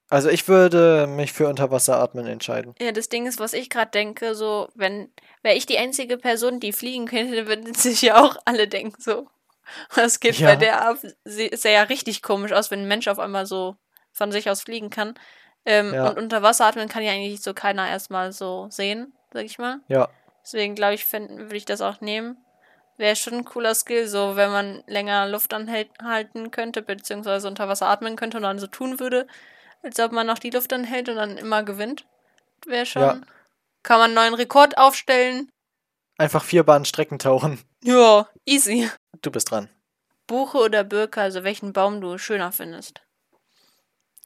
[0.09, 2.74] also ich würde mich für Unterwasseratmen entscheiden.
[2.81, 6.61] Ja, das Ding ist, was ich gerade denke, so, wenn, wäre ich die einzige Person,
[6.61, 9.29] die fliegen könnte, dann würden sich ja auch alle denken, so,
[9.94, 10.48] was geht Ja.
[10.48, 10.98] bei der ab?
[11.24, 13.77] Sie ist ja richtig komisch aus, wenn ein Mensch auf einmal so
[14.12, 15.14] von sich aus fliegen kann.
[15.66, 16.09] Ähm, Ja.
[16.09, 19.81] Und unter Wasser atmen kann ja eigentlich so keiner erstmal so sehen, sag ich mal.
[19.88, 20.09] Ja,
[20.42, 22.37] Deswegen glaube ich, würde ich das auch nehmen.
[22.98, 27.87] Wäre schon ein cooler Skill, so wenn man länger Luft anhalten könnte, beziehungsweise unter Wasser
[27.88, 29.27] atmen könnte und dann so tun würde,
[29.83, 32.05] als ob man noch die Luft anhält und dann immer gewinnt.
[32.66, 33.03] Wäre schon.
[33.03, 33.20] Ja.
[33.83, 35.50] Kann man einen neuen Rekord aufstellen.
[36.18, 37.59] einfach vier Bahnen Strecken tauchen.
[37.83, 38.88] Ja, easy.
[39.24, 39.70] Du bist dran.
[40.26, 43.00] Buche oder Birke, also welchen Baum du schöner findest.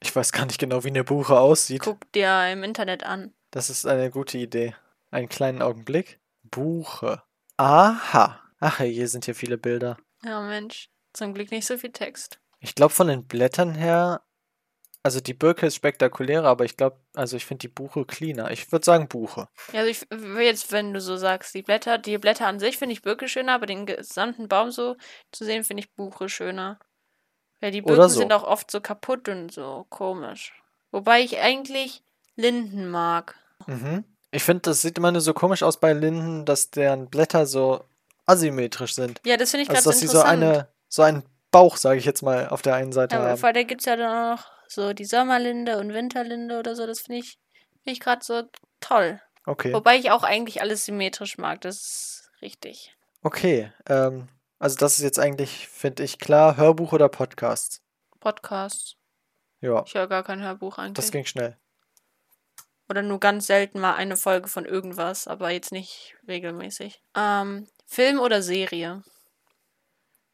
[0.01, 1.81] Ich weiß gar nicht genau, wie eine Buche aussieht.
[1.81, 3.33] Guck dir im Internet an.
[3.49, 4.75] Das ist eine gute Idee.
[5.09, 6.19] Einen kleinen Augenblick.
[6.43, 7.23] Buche.
[7.55, 8.41] Aha.
[8.59, 9.97] Ach, hier sind hier viele Bilder.
[10.23, 10.89] Ja, Mensch.
[11.13, 12.41] Zum Glück nicht so viel Text.
[12.59, 14.21] Ich glaube von den Blättern her,
[15.09, 18.51] also die Birke ist spektakulärer, aber ich glaube, also ich finde die Buche cleaner.
[18.51, 19.47] Ich würde sagen Buche.
[19.73, 22.77] Ja, also ich will jetzt, wenn du so sagst, die Blätter, die Blätter an sich
[22.77, 24.97] finde ich Birke schöner, aber den gesamten Baum so
[25.31, 26.77] zu sehen, finde ich Buche schöner.
[27.59, 28.19] Weil die Birken so.
[28.19, 30.53] sind auch oft so kaputt und so komisch.
[30.91, 32.03] Wobei ich eigentlich
[32.35, 33.33] Linden mag.
[33.65, 34.03] Mhm.
[34.29, 37.83] Ich finde, das sieht immer nur so komisch aus bei Linden, dass deren Blätter so
[38.27, 39.19] asymmetrisch sind.
[39.25, 40.43] Ja, das finde ich Also ganz dass sie so interessant.
[40.43, 43.39] eine, so einen Bauch, sage ich jetzt mal, auf der einen Seite Ja, aber haben.
[43.39, 46.85] vor der gibt es ja dann auch so die Sommerlinde und Winterlinde oder so.
[46.85, 47.39] Das finde ich,
[47.83, 48.43] find ich gerade so
[48.79, 49.19] toll.
[49.45, 49.73] Okay.
[49.73, 51.61] Wobei ich auch eigentlich alles symmetrisch mag.
[51.61, 52.95] Das ist richtig.
[53.23, 53.71] Okay.
[53.87, 54.29] Ähm,
[54.59, 57.81] also das ist jetzt eigentlich, finde ich, klar, Hörbuch oder Podcast.
[58.19, 58.95] Podcasts.
[59.61, 60.93] Ja, Ich höre gar kein Hörbuch eigentlich.
[60.93, 61.57] das ging schnell.
[62.87, 67.01] Oder nur ganz selten mal eine Folge von irgendwas, aber jetzt nicht regelmäßig.
[67.15, 69.03] Ähm, Film oder Serie?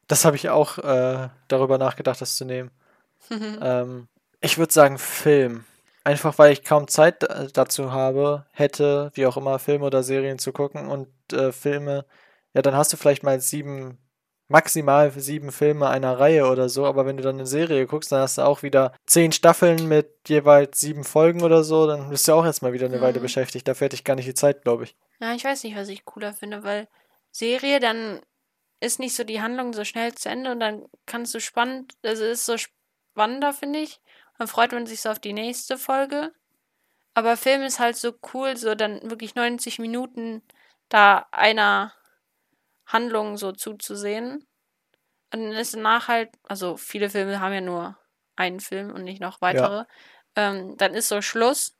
[0.08, 2.70] Das habe ich auch äh, darüber nachgedacht, das zu nehmen.
[3.30, 4.08] Ähm,
[4.40, 5.64] ich würde sagen Film.
[6.04, 10.38] Einfach weil ich kaum Zeit da- dazu habe, hätte, wie auch immer, Filme oder Serien
[10.38, 10.86] zu gucken.
[10.88, 12.06] Und äh, Filme,
[12.54, 13.98] ja, dann hast du vielleicht mal sieben,
[14.48, 16.86] maximal sieben Filme einer Reihe oder so.
[16.86, 20.28] Aber wenn du dann eine Serie guckst, dann hast du auch wieder zehn Staffeln mit
[20.28, 21.88] jeweils sieben Folgen oder so.
[21.88, 23.22] Dann bist du auch erstmal wieder eine Weile Mhm.
[23.22, 23.66] beschäftigt.
[23.66, 24.96] Dafür hätte ich gar nicht die Zeit, glaube ich.
[25.20, 26.86] Ja, ich weiß nicht, was ich cooler finde, weil
[27.32, 28.20] Serie, dann
[28.78, 32.24] ist nicht so die Handlung so schnell zu Ende und dann kannst du spannend, also
[32.24, 34.00] ist so spannender, finde ich.
[34.38, 36.32] Dann freut man sich so auf die nächste Folge.
[37.14, 40.42] Aber Film ist halt so cool, so dann wirklich 90 Minuten
[40.88, 41.94] da einer
[42.86, 44.46] Handlung so zuzusehen.
[45.32, 47.98] Und dann ist danach halt, also viele Filme haben ja nur
[48.36, 49.84] einen Film und nicht noch weitere.
[50.36, 51.74] Ähm, dann ist so Schluss.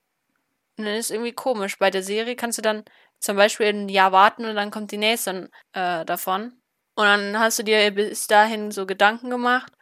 [0.78, 1.78] Und dann ist irgendwie komisch.
[1.78, 2.84] Bei der Serie kannst du dann
[3.20, 6.60] zum Beispiel ein Jahr warten und dann kommt die nächste äh, davon.
[6.94, 9.72] Und dann hast du dir bis dahin so Gedanken gemacht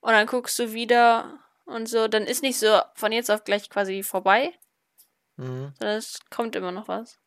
[0.00, 2.08] und dann guckst du wieder und so.
[2.08, 4.52] Dann ist nicht so von jetzt auf gleich quasi vorbei,
[5.36, 5.74] Mhm.
[5.78, 7.18] sondern es kommt immer noch was.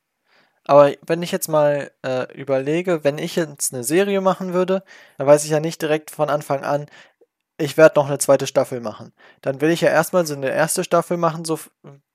[0.65, 4.83] Aber wenn ich jetzt mal äh, überlege, wenn ich jetzt eine Serie machen würde,
[5.17, 6.87] dann weiß ich ja nicht direkt von Anfang an,
[7.57, 9.13] ich werde noch eine zweite Staffel machen.
[9.41, 11.59] Dann will ich ja erstmal so eine erste Staffel machen, so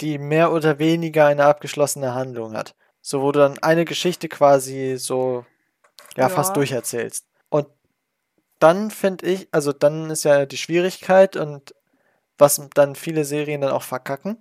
[0.01, 2.75] die mehr oder weniger eine abgeschlossene Handlung hat.
[3.03, 5.45] So wo du dann eine Geschichte quasi so
[6.17, 6.29] ja, Ja.
[6.29, 7.27] fast durcherzählst.
[7.51, 7.67] Und
[8.59, 11.75] dann finde ich, also dann ist ja die Schwierigkeit und
[12.39, 14.39] was dann viele Serien dann auch verkacken,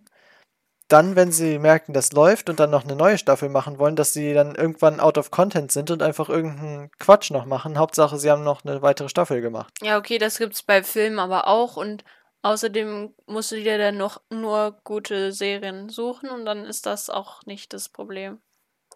[0.88, 4.14] dann, wenn sie merken, das läuft und dann noch eine neue Staffel machen wollen, dass
[4.14, 7.78] sie dann irgendwann out of content sind und einfach irgendeinen Quatsch noch machen.
[7.78, 9.74] Hauptsache, sie haben noch eine weitere Staffel gemacht.
[9.82, 12.04] Ja, okay, das gibt's bei Filmen aber auch und
[12.44, 17.46] Außerdem musst du dir dann noch nur gute Serien suchen und dann ist das auch
[17.46, 18.42] nicht das Problem.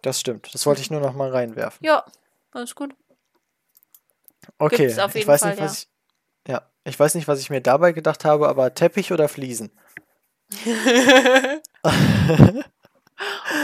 [0.02, 0.52] Das stimmt.
[0.52, 1.84] Das wollte ich nur noch mal reinwerfen.
[1.84, 2.04] Ja,
[2.52, 2.94] alles gut.
[4.58, 5.88] Okay, ich weiß Fall, nicht, was ich.
[6.48, 9.70] Ja, ich weiß nicht, was ich mir dabei gedacht habe, aber Teppich oder Fliesen?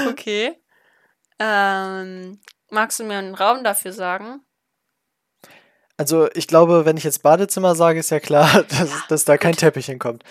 [0.08, 0.62] okay.
[1.38, 4.42] Ähm, magst du mir einen Raum dafür sagen?
[5.96, 9.56] Also, ich glaube, wenn ich jetzt Badezimmer sage, ist ja klar, dass, dass da kein
[9.56, 10.22] Teppich hinkommt.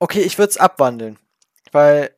[0.00, 1.18] Okay, ich würde es abwandeln.
[1.70, 2.17] Weil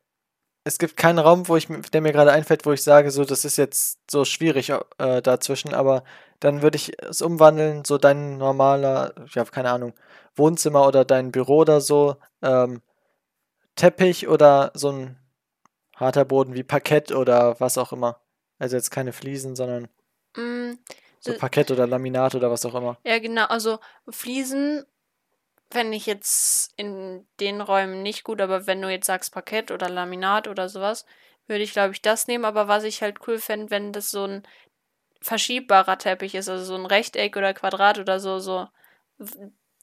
[0.63, 3.45] es gibt keinen Raum, wo ich, der mir gerade einfällt, wo ich sage, so, das
[3.45, 6.03] ist jetzt so schwierig äh, dazwischen, aber
[6.39, 9.93] dann würde ich es umwandeln, so dein normaler, ich habe keine Ahnung,
[10.35, 12.81] Wohnzimmer oder dein Büro oder so, ähm,
[13.75, 15.17] Teppich oder so ein
[15.95, 18.19] harter Boden wie Parkett oder was auch immer.
[18.59, 19.87] Also jetzt keine Fliesen, sondern
[20.35, 20.73] Mm,
[21.19, 22.97] so Parkett oder Laminat oder was auch immer.
[23.03, 23.45] ja, genau.
[23.45, 24.85] Also Fliesen
[25.71, 29.89] fände ich jetzt in den Räumen nicht gut, aber wenn du jetzt sagst Parkett oder
[29.89, 31.05] Laminat oder sowas,
[31.47, 32.45] würde ich, glaube ich, das nehmen.
[32.45, 34.47] Aber was ich halt cool fände, wenn das so ein
[35.21, 38.67] verschiebbarer Teppich ist, also so ein Rechteck oder Quadrat oder so, so,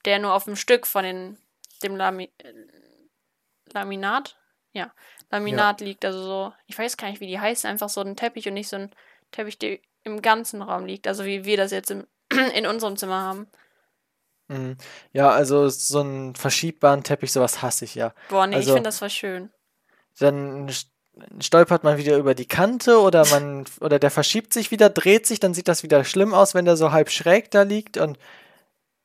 [0.04, 1.38] der nur auf dem Stück von den,
[1.82, 2.52] dem Lami äh,
[3.72, 4.38] Laminat,
[4.72, 4.92] ja,
[5.30, 8.48] Laminat liegt, also so, ich weiß gar nicht, wie die heißen, einfach so ein Teppich
[8.48, 8.94] und nicht so ein
[9.30, 12.06] Teppich, der im ganzen Raum liegt, also wie wir das jetzt im,
[12.54, 13.48] in unserem Zimmer haben.
[14.48, 14.76] Mhm.
[15.12, 18.12] Ja, also so einen verschiebbaren Teppich, sowas hasse ich ja.
[18.28, 19.50] Boah, nee, ich Also- finde das voll schön.
[20.18, 20.86] Dann st-
[21.40, 25.38] stolpert man wieder über die Kante oder man oder der verschiebt sich wieder, dreht sich,
[25.40, 28.18] dann sieht das wieder schlimm aus, wenn der so halb schräg da liegt und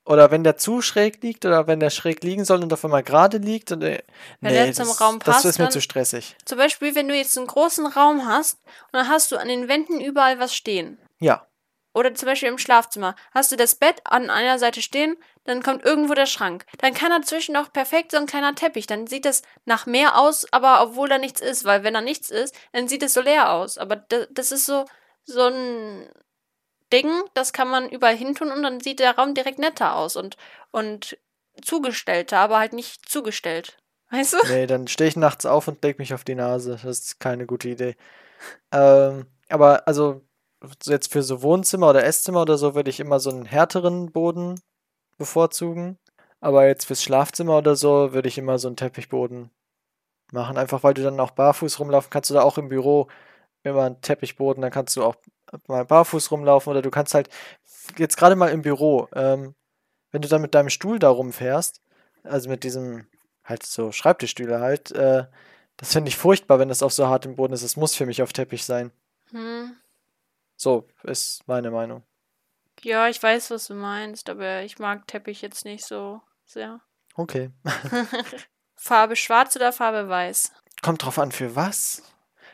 [0.06, 3.02] oder wenn der zu schräg liegt oder wenn der schräg liegen soll und auf einmal
[3.02, 4.02] gerade liegt und äh,
[4.40, 6.36] Wenn nee, der zum das, Raum das passt, ist mir zu stressig.
[6.44, 9.66] Zum Beispiel, wenn du jetzt einen großen Raum hast und dann hast du an den
[9.68, 10.98] Wänden überall was stehen.
[11.20, 11.46] Ja,
[11.94, 13.14] Oder zum Beispiel im Schlafzimmer.
[13.32, 16.64] Hast du das Bett an einer Seite stehen, dann kommt irgendwo der Schrank.
[16.78, 18.86] Dann kann dazwischen auch perfekt so ein kleiner Teppich.
[18.86, 21.64] Dann sieht das nach mehr aus, aber obwohl da nichts ist.
[21.64, 23.78] Weil wenn da nichts ist, dann sieht es so leer aus.
[23.78, 24.86] Aber das, das ist so,
[25.24, 26.08] so ein
[26.92, 30.16] Ding, das kann man überall hin tun und dann sieht der Raum direkt netter aus
[30.16, 30.36] und,
[30.70, 31.18] und
[31.62, 33.76] zugestellter, aber halt nicht zugestellt.
[34.10, 34.38] Weißt du?
[34.48, 36.78] nee, dann stehe ich nachts auf und leg mich auf die Nase.
[36.82, 37.96] Das ist keine gute Idee.
[38.70, 40.22] Ähm, aber also
[40.82, 44.12] so jetzt für so Wohnzimmer oder Esszimmer oder so würde ich immer so einen härteren
[44.12, 44.60] Boden
[45.16, 45.98] bevorzugen.
[46.40, 49.50] Aber jetzt fürs Schlafzimmer oder so würde ich immer so einen Teppichboden
[50.32, 50.58] machen.
[50.58, 53.08] Einfach weil du dann auch barfuß rumlaufen kannst oder auch im Büro
[53.64, 55.16] immer einen Teppichboden, dann kannst du auch
[55.68, 57.28] mal barfuß rumlaufen oder du kannst halt
[57.96, 59.54] jetzt gerade mal im Büro, ähm,
[60.10, 61.80] wenn du dann mit deinem Stuhl da rumfährst,
[62.24, 63.06] also mit diesem
[63.44, 65.24] halt so Schreibtischstühle halt, äh,
[65.76, 67.62] das finde ich furchtbar, wenn das auf so hartem Boden ist.
[67.62, 68.92] Es muss für mich auf Teppich sein.
[69.30, 69.76] Hm.
[70.56, 72.04] So ist meine Meinung.
[72.84, 76.80] Ja, ich weiß, was du meinst, aber ich mag Teppich jetzt nicht so sehr.
[77.14, 77.50] Okay.
[78.76, 80.52] Farbe schwarz oder Farbe weiß?
[80.82, 82.02] Kommt drauf an, für was.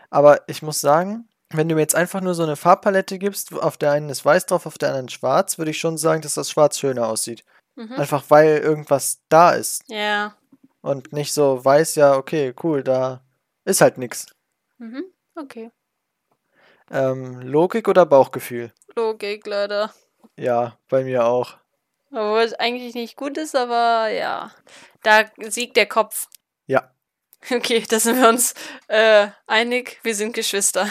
[0.09, 3.77] Aber ich muss sagen, wenn du mir jetzt einfach nur so eine Farbpalette gibst, auf
[3.77, 6.51] der einen ist weiß drauf, auf der anderen schwarz, würde ich schon sagen, dass das
[6.51, 7.45] schwarz schöner aussieht.
[7.75, 7.95] Mhm.
[7.95, 9.83] Einfach weil irgendwas da ist.
[9.89, 10.37] Ja.
[10.81, 13.25] Und nicht so weiß, ja, okay, cool, da
[13.65, 14.27] ist halt nix.
[14.79, 15.05] Mhm.
[15.35, 15.71] Okay.
[16.91, 18.73] Ähm, Logik oder Bauchgefühl?
[18.95, 19.93] Logik, leider.
[20.41, 21.57] Ja, bei mir auch.
[22.11, 24.51] Obwohl es eigentlich nicht gut ist, aber ja.
[25.03, 26.29] Da siegt der Kopf.
[26.67, 26.91] Ja,
[27.51, 28.55] Okay, da sind wir uns
[28.89, 29.99] äh, einig.
[30.03, 30.87] Wir sind Geschwister.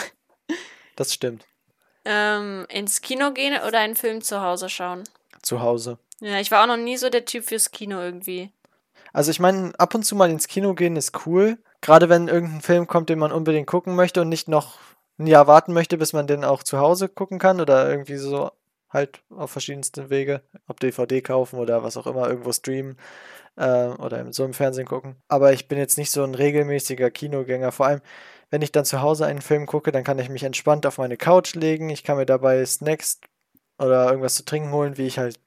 [0.95, 1.45] das stimmt.
[2.05, 5.03] Ähm, ins Kino gehen oder einen Film zu Hause schauen?
[5.41, 5.99] Zu Hause.
[6.21, 8.51] Ja, ich war auch noch nie so der Typ fürs Kino irgendwie.
[9.13, 11.57] Also ich meine, ab und zu mal ins Kino gehen ist cool.
[11.81, 14.77] Gerade wenn irgendein Film kommt, den man unbedingt gucken möchte und nicht noch
[15.17, 18.51] ein Jahr warten möchte, bis man den auch zu Hause gucken kann oder irgendwie so
[18.89, 22.97] halt auf verschiedensten Wege, ob DVD kaufen oder was auch immer, irgendwo streamen
[23.56, 25.15] äh, oder so im Fernsehen gucken.
[25.28, 27.71] Aber ich bin jetzt nicht so ein regelmäßiger Kinogänger.
[27.71, 28.02] Vor allem,
[28.49, 31.17] wenn ich dann zu Hause einen Film gucke, dann kann ich mich entspannt auf meine
[31.17, 31.89] Couch legen.
[31.89, 33.19] Ich kann mir dabei Snacks
[33.78, 35.39] oder irgendwas zu trinken holen, wie ich halt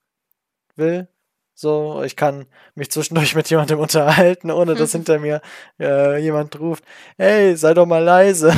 [0.76, 1.08] will.
[1.54, 5.42] So, ich kann mich zwischendurch mit jemandem unterhalten, ohne dass hinter mir
[5.78, 6.84] äh, jemand ruft,
[7.16, 8.52] hey, sei doch mal leise.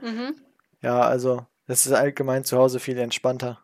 [0.00, 0.34] Mhm.
[0.82, 3.62] Ja, also, das ist allgemein zu Hause viel entspannter.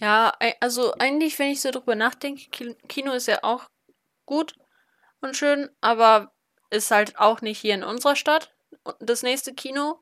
[0.00, 3.68] Ja, also eigentlich, wenn ich so drüber nachdenke, Ki- Kino ist ja auch
[4.26, 4.54] gut
[5.20, 6.32] und schön, aber
[6.70, 8.54] ist halt auch nicht hier in unserer Stadt.
[9.00, 10.00] Das nächste Kino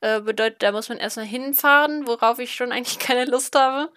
[0.00, 3.92] äh, bedeutet, da muss man erstmal hinfahren, worauf ich schon eigentlich keine Lust habe.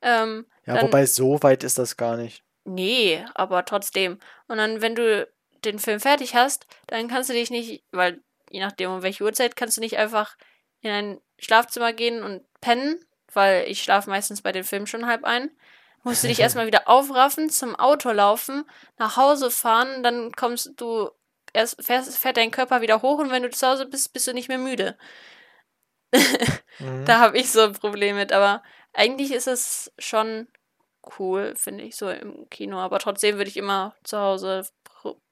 [0.00, 2.42] Ähm, Ja, dann, wobei so weit ist das gar nicht.
[2.64, 4.18] Nee, aber trotzdem.
[4.46, 5.28] Und dann, wenn du
[5.64, 9.56] den Film fertig hast, dann kannst du dich nicht, weil je nachdem um welche Uhrzeit,
[9.56, 10.36] kannst du nicht einfach
[10.80, 15.24] in ein Schlafzimmer gehen und pennen, weil ich schlafe meistens bei den Filmen schon halb
[15.24, 15.50] ein.
[16.02, 18.64] musst du dich erstmal wieder aufraffen, zum Auto laufen,
[18.98, 21.10] nach Hause fahren, dann kommst du,
[21.52, 24.32] erst fährst, fährt dein Körper wieder hoch und wenn du zu Hause bist, bist du
[24.34, 24.96] nicht mehr müde.
[26.12, 27.04] Mhm.
[27.06, 28.62] Da habe ich so ein Problem mit, aber
[28.94, 30.48] eigentlich ist es schon
[31.18, 32.78] cool, finde ich, so im Kino.
[32.78, 34.66] Aber trotzdem würde ich immer zu Hause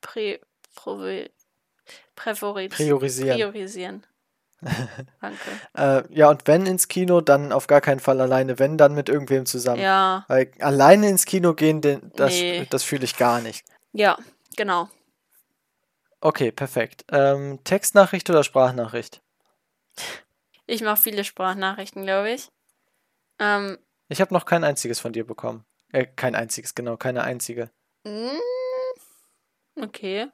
[0.02, 0.40] prä,
[0.76, 1.30] provi-
[2.16, 3.36] präferiz- Priorisieren.
[3.38, 4.06] priorisieren.
[5.20, 5.38] Danke.
[5.74, 8.58] Äh, ja, und wenn ins Kino, dann auf gar keinen Fall alleine.
[8.58, 9.80] Wenn, dann mit irgendwem zusammen.
[9.80, 12.66] Ja, Weil alleine ins Kino gehen, den, das, Nee.
[12.70, 13.64] das fühle ich gar nicht.
[13.92, 14.18] ja,
[14.56, 14.88] genau.
[16.20, 17.04] Okay, perfekt.
[17.12, 19.22] Ähm, Textnachricht oder Sprachnachricht?
[20.66, 22.48] Ich mache viele Sprachnachrichten, glaube ich.
[23.38, 25.64] Ähm, Ich habe noch kein einziges von dir bekommen.
[25.92, 27.70] Äh, kein einziges, genau, keine einzige.
[28.04, 30.26] mm, okay.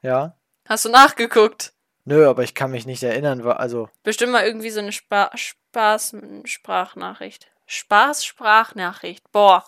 [0.00, 0.38] Ja?
[0.68, 1.73] Hast du nachgeguckt?
[2.04, 5.30] Nö, aber ich kann mich nicht erinnern, wa- also, Bestimmt mal irgendwie so eine Spa
[5.34, 7.50] Spaß-Sprachnachricht.
[7.66, 9.30] Spaß-Sprachnachricht.
[9.32, 9.64] Boah,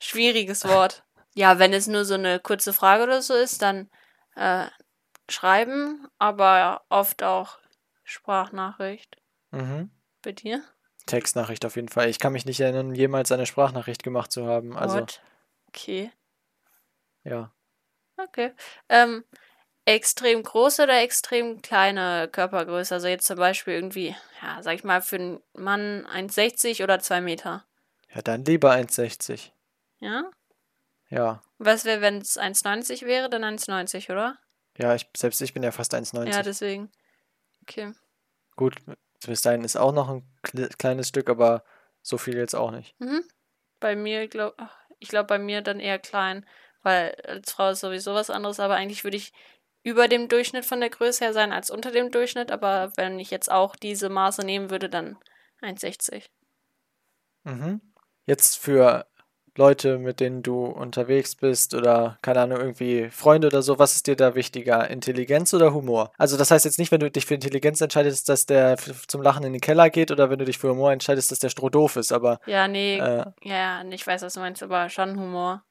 [0.00, 1.04] schwieriges Wort.
[1.34, 3.90] Ja, wenn es nur so eine kurze Frage oder so ist, dann
[4.36, 4.66] äh,
[5.28, 7.58] schreiben, aber oft auch
[8.04, 9.16] Sprachnachricht.
[9.50, 9.90] mhm.
[10.22, 10.62] Bei dir?
[11.06, 12.08] Textnachricht auf jeden Fall.
[12.08, 14.76] Ich kann mich nicht erinnern, jemals eine Sprachnachricht gemacht zu haben.
[14.76, 15.20] Also, What?
[15.68, 16.10] Okay,
[17.22, 17.52] ja.
[18.16, 18.52] okay.
[18.88, 19.24] Ähm,
[19.86, 22.94] extrem große oder extrem kleine Körpergröße?
[22.94, 27.22] Also jetzt zum Beispiel irgendwie, ja, sag ich mal, für einen Mann 1,60 oder 2
[27.22, 27.64] Meter.
[28.14, 29.52] Ja, dann lieber 1,60.
[30.00, 30.30] Ja?
[31.08, 31.42] Ja.
[31.58, 34.36] Was wäre, wenn es 1,90 wäre, dann 1,90, oder?
[34.76, 36.32] Ja, ich, selbst ich bin ja fast 1,90.
[36.32, 36.90] Ja, deswegen.
[37.62, 37.92] Okay.
[38.56, 38.74] Gut,
[39.26, 41.64] bis dahin ist auch noch ein kle- kleines Stück, aber
[42.02, 42.98] so viel jetzt auch nicht.
[43.00, 43.22] Mhm.
[43.80, 44.56] Bei mir, glaub,
[44.98, 46.46] ich glaube, bei mir dann eher klein,
[46.82, 49.32] weil als Frau ist sowieso was anderes, aber eigentlich würde ich
[49.86, 53.30] über dem Durchschnitt von der Größe her sein als unter dem Durchschnitt, aber wenn ich
[53.30, 55.16] jetzt auch diese Maße nehmen würde, dann
[55.62, 56.24] 1,60.
[57.44, 57.80] Mhm.
[58.24, 59.06] Jetzt für
[59.56, 64.08] Leute, mit denen du unterwegs bist oder keine Ahnung, irgendwie Freunde oder so, was ist
[64.08, 64.90] dir da wichtiger?
[64.90, 66.12] Intelligenz oder Humor?
[66.18, 69.44] Also das heißt jetzt nicht, wenn du dich für Intelligenz entscheidest, dass der zum Lachen
[69.44, 71.94] in den Keller geht oder wenn du dich für Humor entscheidest, dass der Stroh doof
[71.94, 75.64] ist, aber Ja, nee, äh, ja, ich weiß, was du meinst, aber schon Humor.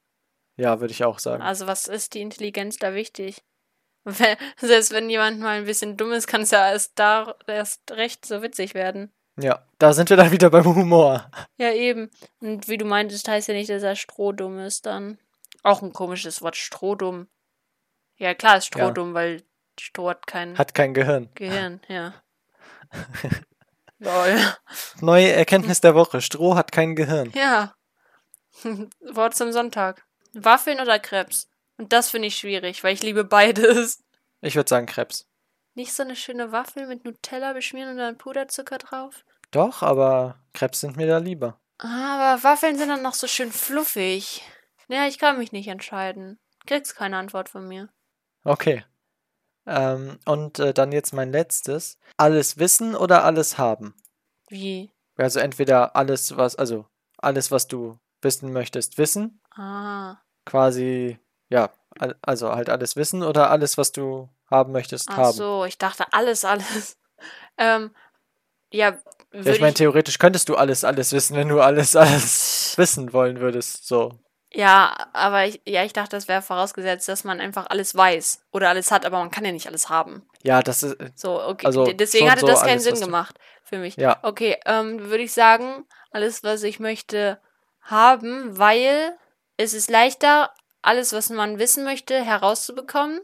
[0.56, 1.42] ja, würde ich auch sagen.
[1.42, 3.42] Also, was ist die Intelligenz da wichtig?
[4.08, 7.90] Wenn- Selbst wenn jemand mal ein bisschen dumm ist, kann es ja erst da erst
[7.90, 9.12] recht so witzig werden.
[9.36, 11.28] Ja, da sind wir dann wieder beim Humor.
[11.58, 12.10] Ja, eben.
[12.40, 15.18] Und wie du meintest, heißt ja nicht, dass er strohdumm ist dann.
[15.62, 17.26] Auch ein komisches Wort, strohdumm.
[18.16, 18.80] Ja, klar ist Ja.
[18.80, 19.42] strohdumm, weil
[19.78, 21.28] Stroh hat kein Hat kein Gehirn.
[21.34, 22.14] Gehirn, ja.
[23.98, 24.38] Lol.
[25.00, 26.20] Neue Erkenntnis der Woche.
[26.20, 27.30] Stroh hat kein Gehirn.
[27.34, 27.74] Ja.
[29.12, 30.04] Wort zum Sonntag.
[30.32, 31.48] Waffeln oder Krebs?
[31.78, 34.02] Und das finde ich schwierig, weil ich liebe beides.
[34.40, 35.28] Ich würde sagen Krebs.
[35.74, 39.24] Nicht so eine schöne Waffel mit Nutella beschmieren und dann Puderzucker drauf?
[39.50, 41.60] Doch, aber Krebs sind mir da lieber.
[41.78, 44.42] Ah, Aber Waffeln sind dann noch so schön fluffig.
[44.88, 46.38] Ja, ich kann mich nicht entscheiden.
[46.66, 47.90] Kriegst keine Antwort von mir.
[48.44, 48.84] Okay.
[49.66, 51.98] Ähm, und äh, dann jetzt mein letztes.
[52.16, 53.94] Alles wissen oder alles haben?
[54.48, 54.90] Wie?
[55.16, 56.86] Also entweder alles, was, also
[57.18, 59.40] alles, was du wissen möchtest, wissen.
[59.54, 60.16] Ah.
[60.44, 65.32] Quasi, ja, al- also halt alles wissen oder alles, was du haben möchtest, Ach haben.
[65.36, 66.98] so, ich dachte alles, alles.
[67.58, 67.90] ähm,
[68.70, 68.98] ja, Ja,
[69.32, 73.40] würde ich meine, theoretisch könntest du alles, alles wissen, wenn du alles, alles wissen wollen
[73.40, 73.86] würdest.
[73.86, 74.12] So.
[74.52, 78.68] Ja, aber ich, ja, ich dachte, das wäre vorausgesetzt, dass man einfach alles weiß oder
[78.70, 80.26] alles hat, aber man kann ja nicht alles haben.
[80.42, 81.66] Ja, das ist, So, okay.
[81.66, 83.96] Also deswegen hatte so das keinen Sinn gemacht für mich.
[83.96, 84.18] Ja.
[84.22, 87.40] Okay, ähm, würde ich sagen, alles, was ich möchte,
[87.82, 89.16] haben, weil
[89.56, 90.50] es ist leichter,
[90.86, 93.20] alles, was man wissen möchte, herauszubekommen,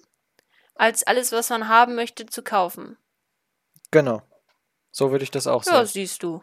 [0.74, 2.96] als alles, was man haben möchte, zu kaufen.
[3.90, 4.22] genau.
[4.94, 5.86] So würde ich das auch Ja, sagen.
[5.86, 6.42] siehst du.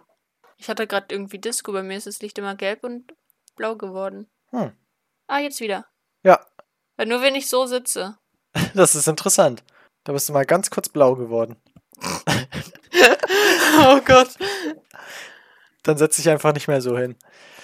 [0.58, 3.14] Ich hatte gerade irgendwie Disco, bei mir ist das Licht immer gelb und
[3.56, 4.28] blau geworden.
[4.50, 4.72] Hm.
[5.28, 5.86] Ah, jetzt wieder.
[6.24, 6.44] Ja,
[6.98, 8.18] Weil nur wenn ich so sitze.
[8.74, 9.64] das ist interessant.
[10.04, 11.58] Da bist du mal ganz kurz blau geworden.
[13.80, 14.30] oh Gott.
[15.84, 17.16] Dann setz dich einfach nicht mehr so hin.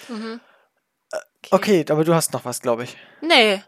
[0.08, 0.40] Mhm.
[1.50, 2.96] Okay, aber du hast noch was, glaube ich.
[3.20, 3.62] Nee.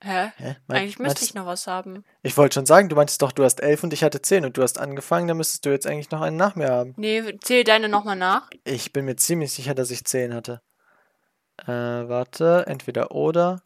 [0.00, 0.30] Hä?
[0.36, 0.56] Hä?
[0.68, 2.04] Mein- Eigentlich müsste ich noch was haben.
[2.22, 4.56] Ich wollte schon sagen, du meintest doch, du hast elf und ich hatte zehn und
[4.56, 6.94] du hast angefangen, dann müsstest du jetzt eigentlich noch einen nach mir haben.
[6.96, 8.48] Nee, zähl deine nochmal nach.
[8.64, 10.60] Ich bin mir ziemlich sicher, dass ich zehn hatte.
[11.62, 13.60] Äh, warte, entweder oder.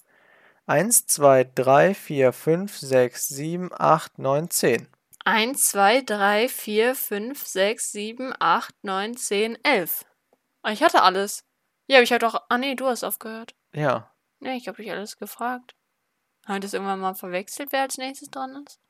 [0.66, 4.88] Eins, zwei, drei, vier, fünf, sechs, sieben, acht, neun, zehn.
[5.24, 10.05] 1, 2, 3, 4, 5, 6, 7, 8, 9, 10, 11.
[10.62, 11.44] Ah, Ich hatte alles.
[11.86, 12.40] Ja, aber ich hatte auch.
[12.48, 13.54] Ah, nee, du hast aufgehört.
[13.74, 14.10] Ja.
[14.40, 15.74] Nee, ich habe dich alles gefragt.
[16.46, 18.80] Haben wir das irgendwann mal verwechselt, wer als nächstes dran ist?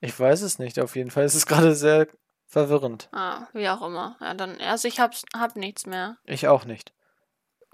[0.00, 1.24] Ich weiß es nicht, auf jeden Fall.
[1.24, 2.08] Es ist gerade sehr
[2.46, 3.08] verwirrend.
[3.12, 4.16] Ah, wie auch immer.
[4.20, 4.60] Ja, dann.
[4.60, 6.18] Also, ich hab's, hab nichts mehr.
[6.24, 6.92] Ich auch nicht.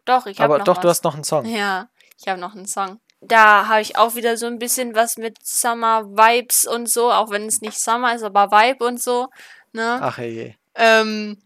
[0.04, 0.82] Doch, ich habe Aber noch doch, was.
[0.82, 1.44] du hast noch einen Song.
[1.44, 1.88] Ja,
[2.18, 3.00] ich habe noch einen Song.
[3.20, 7.30] Da habe ich auch wieder so ein bisschen was mit Summer Vibes und so, auch
[7.30, 9.28] wenn es nicht Summer ist, aber Vibe und so.
[9.72, 9.98] Ne?
[10.00, 10.54] Ach je.
[10.74, 11.36] Ähm,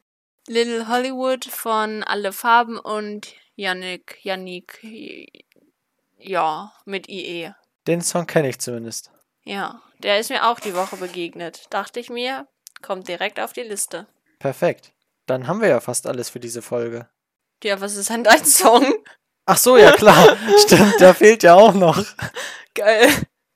[0.47, 4.85] Little Hollywood von Alle Farben und Yannick, Yannick,
[6.19, 7.53] ja, mit IE.
[7.87, 9.11] Den Song kenne ich zumindest.
[9.45, 11.67] Ja, der ist mir auch die Woche begegnet.
[11.71, 12.47] Dachte ich mir,
[12.83, 14.07] kommt direkt auf die Liste.
[14.39, 14.93] Perfekt.
[15.27, 17.09] Dann haben wir ja fast alles für diese Folge.
[17.63, 18.93] Ja, was ist denn dein Song?
[19.47, 20.37] Ach so, ja klar.
[20.59, 22.03] Stimmt, der fehlt ja auch noch.
[22.75, 23.09] Geil.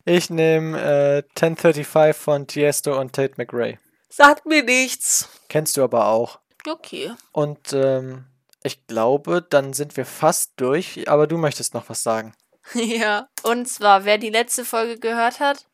[0.05, 3.79] Ich nehme äh, 1035 von Tiesto und Tate McRae.
[4.09, 5.29] Sagt mir nichts.
[5.49, 6.39] Kennst du aber auch.
[6.67, 7.13] Okay.
[7.33, 8.25] Und ähm,
[8.63, 12.35] ich glaube, dann sind wir fast durch, aber du möchtest noch was sagen.
[12.75, 15.67] Ja, und zwar, wer die letzte Folge gehört hat,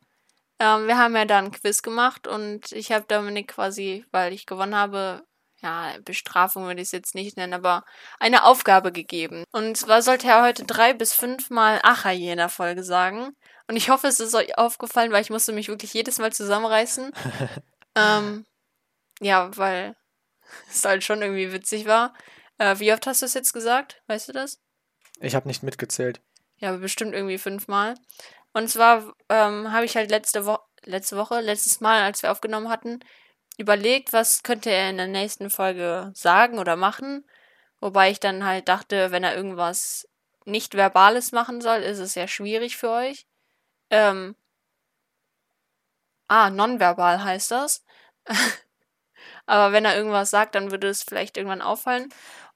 [0.61, 4.47] ähm, wir haben ja da ein Quiz gemacht und ich habe Dominik quasi, weil ich
[4.47, 5.25] gewonnen habe,
[5.61, 7.85] ja, Bestrafung würde ich es jetzt nicht nennen, aber
[8.21, 9.45] eine Aufgabe gegeben.
[9.51, 13.35] Und zwar sollte er heute drei bis fünfmal Acha je in der Folge sagen.
[13.67, 17.13] Und ich hoffe, es ist euch aufgefallen, weil ich musste mich wirklich jedes Mal zusammenreißen.
[17.97, 18.45] ähm,
[19.21, 19.97] ja, weil
[20.71, 22.15] es halt schon irgendwie witzig war.
[22.59, 24.03] Äh, wie oft hast du es jetzt gesagt?
[24.07, 24.61] Weißt du das?
[25.21, 26.21] Ich habe nicht mitgezählt.
[26.59, 27.95] Ja, bestimmt irgendwie fünfmal.
[28.53, 32.69] Und zwar ähm, habe ich halt letzte, Wo letzte Woche, letztes Mal, als wir aufgenommen
[32.69, 33.01] hatten,
[33.57, 37.25] überlegt, was könnte er in der nächsten Folge sagen oder machen.
[37.81, 40.09] Wobei ich dann halt dachte, wenn er irgendwas
[40.45, 43.27] nicht Verbales machen soll, ist es ja schwierig für euch.
[43.91, 44.37] Ähm,
[46.29, 47.85] ah, nonverbal heißt das.
[49.47, 52.09] Aber wenn er irgendwas sagt, dann würde es vielleicht irgendwann auffallen.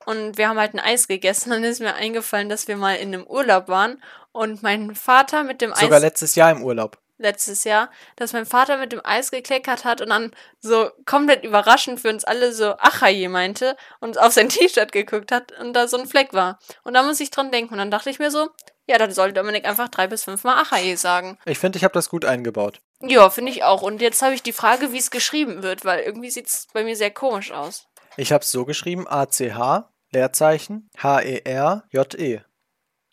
[0.06, 1.50] Und wir haben halt ein Eis gegessen.
[1.50, 5.60] Dann ist mir eingefallen, dass wir mal in einem Urlaub waren und mein Vater mit
[5.60, 6.98] dem Sogar Eis letztes Jahr im Urlaub.
[7.18, 10.30] letztes Jahr, dass mein Vater mit dem Eis gekleckert hat und dann
[10.60, 15.52] so komplett überraschend für uns alle so Achaje meinte und auf sein T-Shirt geguckt hat
[15.60, 16.58] und da so ein Fleck war.
[16.84, 17.74] Und da muss ich dran denken.
[17.74, 18.48] Und dann dachte ich mir so,
[18.86, 21.36] ja, dann soll Dominik einfach drei bis fünfmal Achaje sagen.
[21.44, 22.80] Ich finde, ich habe das gut eingebaut.
[23.00, 23.82] Ja, finde ich auch.
[23.82, 26.82] Und jetzt habe ich die Frage, wie es geschrieben wird, weil irgendwie sieht es bei
[26.82, 27.86] mir sehr komisch aus.
[28.16, 32.40] Ich habe es so geschrieben: ACH, Leerzeichen, E H-E-R-J-E.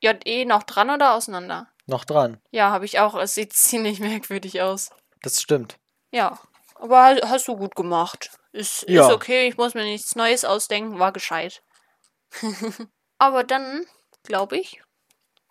[0.01, 1.67] JE noch dran oder auseinander?
[1.85, 2.41] Noch dran.
[2.51, 3.15] Ja, habe ich auch.
[3.15, 4.89] Es sieht ziemlich merkwürdig aus.
[5.21, 5.77] Das stimmt.
[6.11, 6.39] Ja,
[6.75, 8.31] aber hast du gut gemacht.
[8.51, 9.07] Ist, Ja.
[9.07, 11.61] ist okay, ich muss mir nichts Neues ausdenken, war gescheit.
[13.17, 13.85] aber dann,
[14.23, 14.81] glaube ich,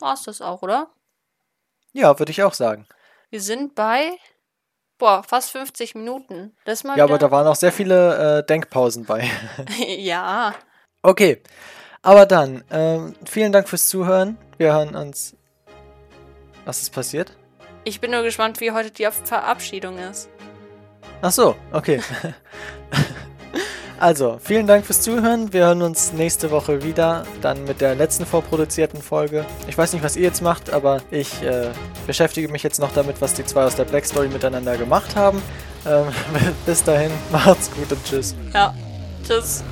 [0.00, 0.90] war es das auch, oder?
[1.92, 2.86] Ja, würde ich auch sagen.
[3.34, 4.12] Wir sind bei,
[4.96, 6.52] boah, fast 50 Minuten.
[6.66, 9.28] Das mal Ja, aber da waren auch sehr viele äh, Denkpausen bei.
[9.98, 10.54] ja,
[11.02, 11.42] Okay,
[12.00, 14.38] aber dann, ähm, vielen Dank fürs Zuhören.
[14.56, 15.36] Wir hören uns.
[16.64, 17.36] Was ist passiert?
[17.82, 20.28] ich bin nur gespannt, wie heute die Verabschiedung ist.
[21.20, 22.00] Ach so, okay.
[23.98, 25.52] also, vielen Dank fürs Zuhören.
[25.52, 29.44] Wir hören uns nächste Woche wieder, dann mit der letzten vorproduzierten Folge.
[29.68, 31.68] Ich weiß nicht, was ihr jetzt macht, aber ich äh,
[32.06, 35.42] beschäftige mich jetzt noch damit, was die zwei aus der Black Story miteinander gemacht haben.
[35.86, 36.06] Ähm,
[36.66, 38.34] bis dahin, macht's gut und tschüss.
[38.52, 38.74] Ja,
[39.26, 39.62] tschüss.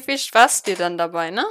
[0.00, 1.44] Viel Spaß dir dann dabei, ne?